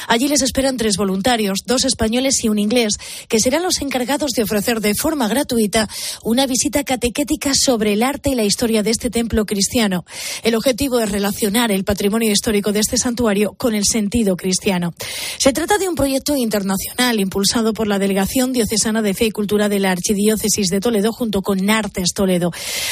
Allí 0.08 0.28
les 0.28 0.42
esperan 0.42 0.78
tres 0.78 0.96
voluntarios, 0.96 1.60
dos 1.66 1.84
españoles 1.86 2.44
y 2.44 2.50
un 2.50 2.60
inglés, 2.60 2.98
que 3.28 3.40
serán 3.40 3.64
los 3.64 3.82
encargados 3.82 4.32
de 4.32 4.44
ofrecer 4.44 4.80
de 4.80 4.94
forma 4.94 5.28
gratuita 5.28 5.90
una 6.24 6.46
visita 6.48 6.84
catequética 6.84 7.54
sobre 7.54 7.94
el 7.94 8.04
arte 8.04 8.30
y 8.30 8.36
la 8.36 8.44
historia 8.44 8.84
de 8.84 8.92
este 8.92 9.10
templo 9.10 9.46
cristiano. 9.46 10.06
El 10.44 10.56
objetivo 10.56 11.00
es 11.00 11.12
relacionar 11.12 11.72
el 11.72 11.84
patrimonio 11.84 12.32
histórico 12.32 12.72
de 12.72 12.80
este 12.80 12.98
santuario 12.98 13.54
con 13.54 13.76
el 13.76 13.84
sentido 13.86 14.38
cristiano. 14.38 14.94
Se 15.40 15.52
trata 15.52 15.78
de 15.78 15.90
un 15.90 15.96
proyecto 15.96 16.38
internacional 16.38 17.20
impulsado 17.20 17.74
por 17.74 17.88
la 17.88 18.00
Delegación 18.00 18.54
Diocesana 18.54 19.02
de 19.02 19.14
Fe 19.14 19.26
y 19.26 19.32
Cultura 19.32 19.68
de 19.68 19.80
la 19.80 19.92
Archidiócesis 19.92 20.70
de 20.70 20.75
Toledo 20.80 21.12
junto 21.12 21.42
con 21.42 21.66
Nartes 21.66 22.14
Toledo, 22.14 22.52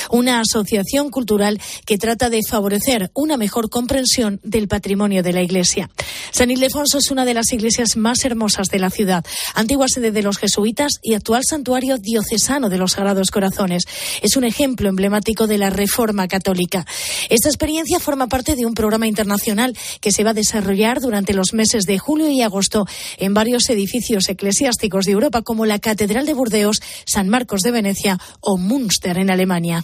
una 0.09 0.39
asociación 0.39 1.09
cultural 1.09 1.59
que 1.85 1.97
trata 1.97 2.29
de 2.29 2.41
favorecer 2.47 3.11
una 3.13 3.37
mejor 3.37 3.69
comprensión 3.69 4.39
del 4.43 4.67
patrimonio 4.67 5.23
de 5.23 5.33
la 5.33 5.41
Iglesia. 5.41 5.89
San 6.31 6.51
Ildefonso 6.51 6.97
es 6.97 7.11
una 7.11 7.25
de 7.25 7.33
las 7.33 7.51
iglesias 7.53 7.97
más 7.97 8.25
hermosas 8.25 8.67
de 8.67 8.79
la 8.79 8.89
ciudad, 8.89 9.25
antigua 9.55 9.87
sede 9.87 10.11
de 10.11 10.23
los 10.23 10.37
jesuitas 10.37 10.99
y 11.01 11.13
actual 11.13 11.43
santuario 11.47 11.97
diocesano 11.97 12.69
de 12.69 12.77
los 12.77 12.93
Sagrados 12.93 13.31
Corazones. 13.31 13.85
Es 14.21 14.35
un 14.37 14.43
ejemplo 14.43 14.89
emblemático 14.89 15.47
de 15.47 15.57
la 15.57 15.69
Reforma 15.69 16.27
Católica. 16.27 16.85
Esta 17.29 17.49
experiencia 17.49 17.99
forma 17.99 18.27
parte 18.27 18.55
de 18.55 18.65
un 18.65 18.73
programa 18.73 19.07
internacional 19.07 19.77
que 20.01 20.11
se 20.11 20.23
va 20.23 20.31
a 20.31 20.33
desarrollar 20.33 21.01
durante 21.01 21.33
los 21.33 21.53
meses 21.53 21.85
de 21.85 21.99
julio 21.99 22.29
y 22.29 22.41
agosto 22.41 22.85
en 23.17 23.33
varios 23.33 23.69
edificios 23.69 24.29
eclesiásticos 24.29 25.05
de 25.05 25.11
Europa 25.11 25.41
como 25.41 25.65
la 25.65 25.79
Catedral 25.79 26.25
de 26.25 26.33
Burdeos, 26.33 26.81
San 27.05 27.29
Marcos 27.29 27.61
de 27.61 27.71
Venecia 27.73 28.17
o 28.39 28.57
Münster 28.57 29.17
en 29.17 29.29
Alemania. 29.29 29.83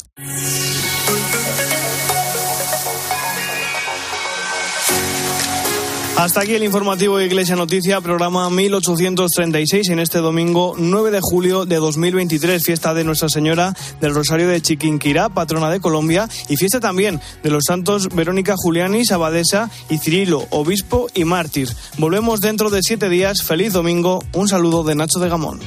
Hasta 6.19 6.41
aquí 6.41 6.53
el 6.53 6.65
informativo 6.65 7.17
de 7.17 7.27
Iglesia 7.27 7.55
Noticia, 7.55 8.01
programa 8.01 8.49
1836 8.49 9.87
en 9.87 9.99
este 9.99 10.17
domingo 10.17 10.75
9 10.77 11.11
de 11.11 11.21
julio 11.21 11.65
de 11.65 11.77
2023, 11.77 12.61
fiesta 12.61 12.93
de 12.93 13.05
Nuestra 13.05 13.29
Señora 13.29 13.73
del 14.01 14.13
Rosario 14.13 14.49
de 14.49 14.61
Chiquinquirá, 14.61 15.29
patrona 15.29 15.69
de 15.69 15.79
Colombia, 15.79 16.27
y 16.49 16.57
fiesta 16.57 16.81
también 16.81 17.21
de 17.41 17.49
los 17.51 17.63
santos 17.65 18.09
Verónica 18.13 18.55
Julianis, 18.57 19.13
abadesa, 19.13 19.71
y 19.89 19.97
Cirilo, 19.97 20.45
obispo 20.49 21.07
y 21.13 21.23
mártir. 21.23 21.69
Volvemos 21.97 22.41
dentro 22.41 22.69
de 22.69 22.81
siete 22.83 23.07
días. 23.07 23.41
Feliz 23.41 23.71
domingo. 23.71 24.21
Un 24.33 24.49
saludo 24.49 24.83
de 24.83 24.95
Nacho 24.95 25.19
de 25.19 25.29
Gamón. 25.29 25.61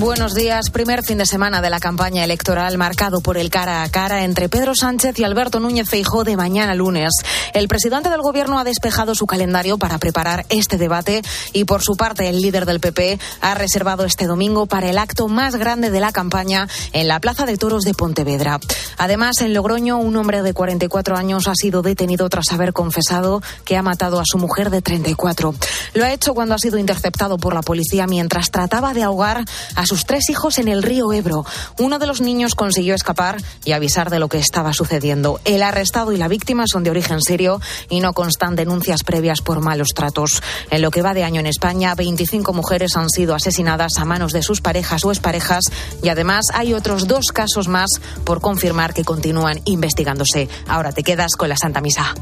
Buenos 0.00 0.32
días. 0.34 0.70
Primer 0.70 1.02
fin 1.02 1.18
de 1.18 1.26
semana 1.26 1.60
de 1.60 1.70
la 1.70 1.80
campaña 1.80 2.22
electoral 2.22 2.78
marcado 2.78 3.20
por 3.20 3.36
el 3.36 3.50
cara 3.50 3.82
a 3.82 3.88
cara 3.88 4.22
entre 4.22 4.48
Pedro 4.48 4.76
Sánchez 4.76 5.18
y 5.18 5.24
Alberto 5.24 5.58
Núñez 5.58 5.90
Feijó 5.90 6.22
de 6.22 6.36
mañana 6.36 6.76
lunes. 6.76 7.10
El 7.52 7.66
presidente 7.66 8.08
del 8.08 8.22
gobierno 8.22 8.60
ha 8.60 8.64
despejado 8.64 9.16
su 9.16 9.26
calendario 9.26 9.76
para 9.76 9.98
preparar 9.98 10.46
este 10.50 10.78
debate 10.78 11.22
y 11.52 11.64
por 11.64 11.82
su 11.82 11.96
parte 11.96 12.28
el 12.28 12.40
líder 12.40 12.64
del 12.64 12.78
PP 12.78 13.18
ha 13.40 13.54
reservado 13.56 14.04
este 14.04 14.26
domingo 14.26 14.66
para 14.66 14.88
el 14.88 14.98
acto 14.98 15.26
más 15.26 15.56
grande 15.56 15.90
de 15.90 15.98
la 15.98 16.12
campaña 16.12 16.68
en 16.92 17.08
la 17.08 17.18
Plaza 17.18 17.44
de 17.44 17.56
Toros 17.56 17.82
de 17.82 17.94
Pontevedra. 17.94 18.60
Además, 18.98 19.40
en 19.40 19.52
Logroño, 19.52 19.98
un 19.98 20.14
hombre 20.14 20.42
de 20.42 20.54
44 20.54 21.16
años 21.16 21.48
ha 21.48 21.56
sido 21.56 21.82
detenido 21.82 22.28
tras 22.28 22.52
haber 22.52 22.72
confesado 22.72 23.42
que 23.64 23.76
ha 23.76 23.82
matado 23.82 24.20
a 24.20 24.24
su 24.24 24.38
mujer 24.38 24.70
de 24.70 24.80
34. 24.80 25.54
Lo 25.94 26.04
ha 26.04 26.12
hecho 26.12 26.34
cuando 26.34 26.54
ha 26.54 26.58
sido 26.58 26.78
interceptado 26.78 27.36
por 27.36 27.52
la 27.52 27.62
policía 27.62 28.06
mientras 28.06 28.52
trataba 28.52 28.94
de 28.94 29.02
ahogar 29.02 29.44
a 29.74 29.87
sus 29.88 30.04
tres 30.04 30.28
hijos 30.28 30.58
en 30.58 30.68
el 30.68 30.82
río 30.82 31.12
Ebro. 31.12 31.44
Uno 31.78 31.98
de 31.98 32.06
los 32.06 32.20
niños 32.20 32.54
consiguió 32.54 32.94
escapar 32.94 33.38
y 33.64 33.72
avisar 33.72 34.10
de 34.10 34.18
lo 34.18 34.28
que 34.28 34.38
estaba 34.38 34.72
sucediendo. 34.74 35.40
El 35.44 35.62
arrestado 35.62 36.12
y 36.12 36.18
la 36.18 36.28
víctima 36.28 36.64
son 36.70 36.84
de 36.84 36.90
origen 36.90 37.22
sirio 37.22 37.60
y 37.88 38.00
no 38.00 38.12
constan 38.12 38.54
denuncias 38.54 39.02
previas 39.02 39.40
por 39.40 39.60
malos 39.60 39.88
tratos. 39.94 40.42
En 40.70 40.82
lo 40.82 40.90
que 40.90 41.02
va 41.02 41.14
de 41.14 41.24
año 41.24 41.40
en 41.40 41.46
España, 41.46 41.94
25 41.94 42.52
mujeres 42.52 42.96
han 42.96 43.08
sido 43.08 43.34
asesinadas 43.34 43.98
a 43.98 44.04
manos 44.04 44.32
de 44.32 44.42
sus 44.42 44.60
parejas 44.60 45.04
o 45.04 45.10
exparejas 45.10 45.64
y 46.02 46.10
además 46.10 46.46
hay 46.52 46.74
otros 46.74 47.06
dos 47.06 47.28
casos 47.32 47.66
más 47.66 47.88
por 48.24 48.40
confirmar 48.42 48.92
que 48.92 49.04
continúan 49.04 49.60
investigándose. 49.64 50.48
Ahora 50.66 50.92
te 50.92 51.02
quedas 51.02 51.32
con 51.36 51.48
la 51.48 51.56
Santa 51.56 51.80
Misa. 51.80 52.14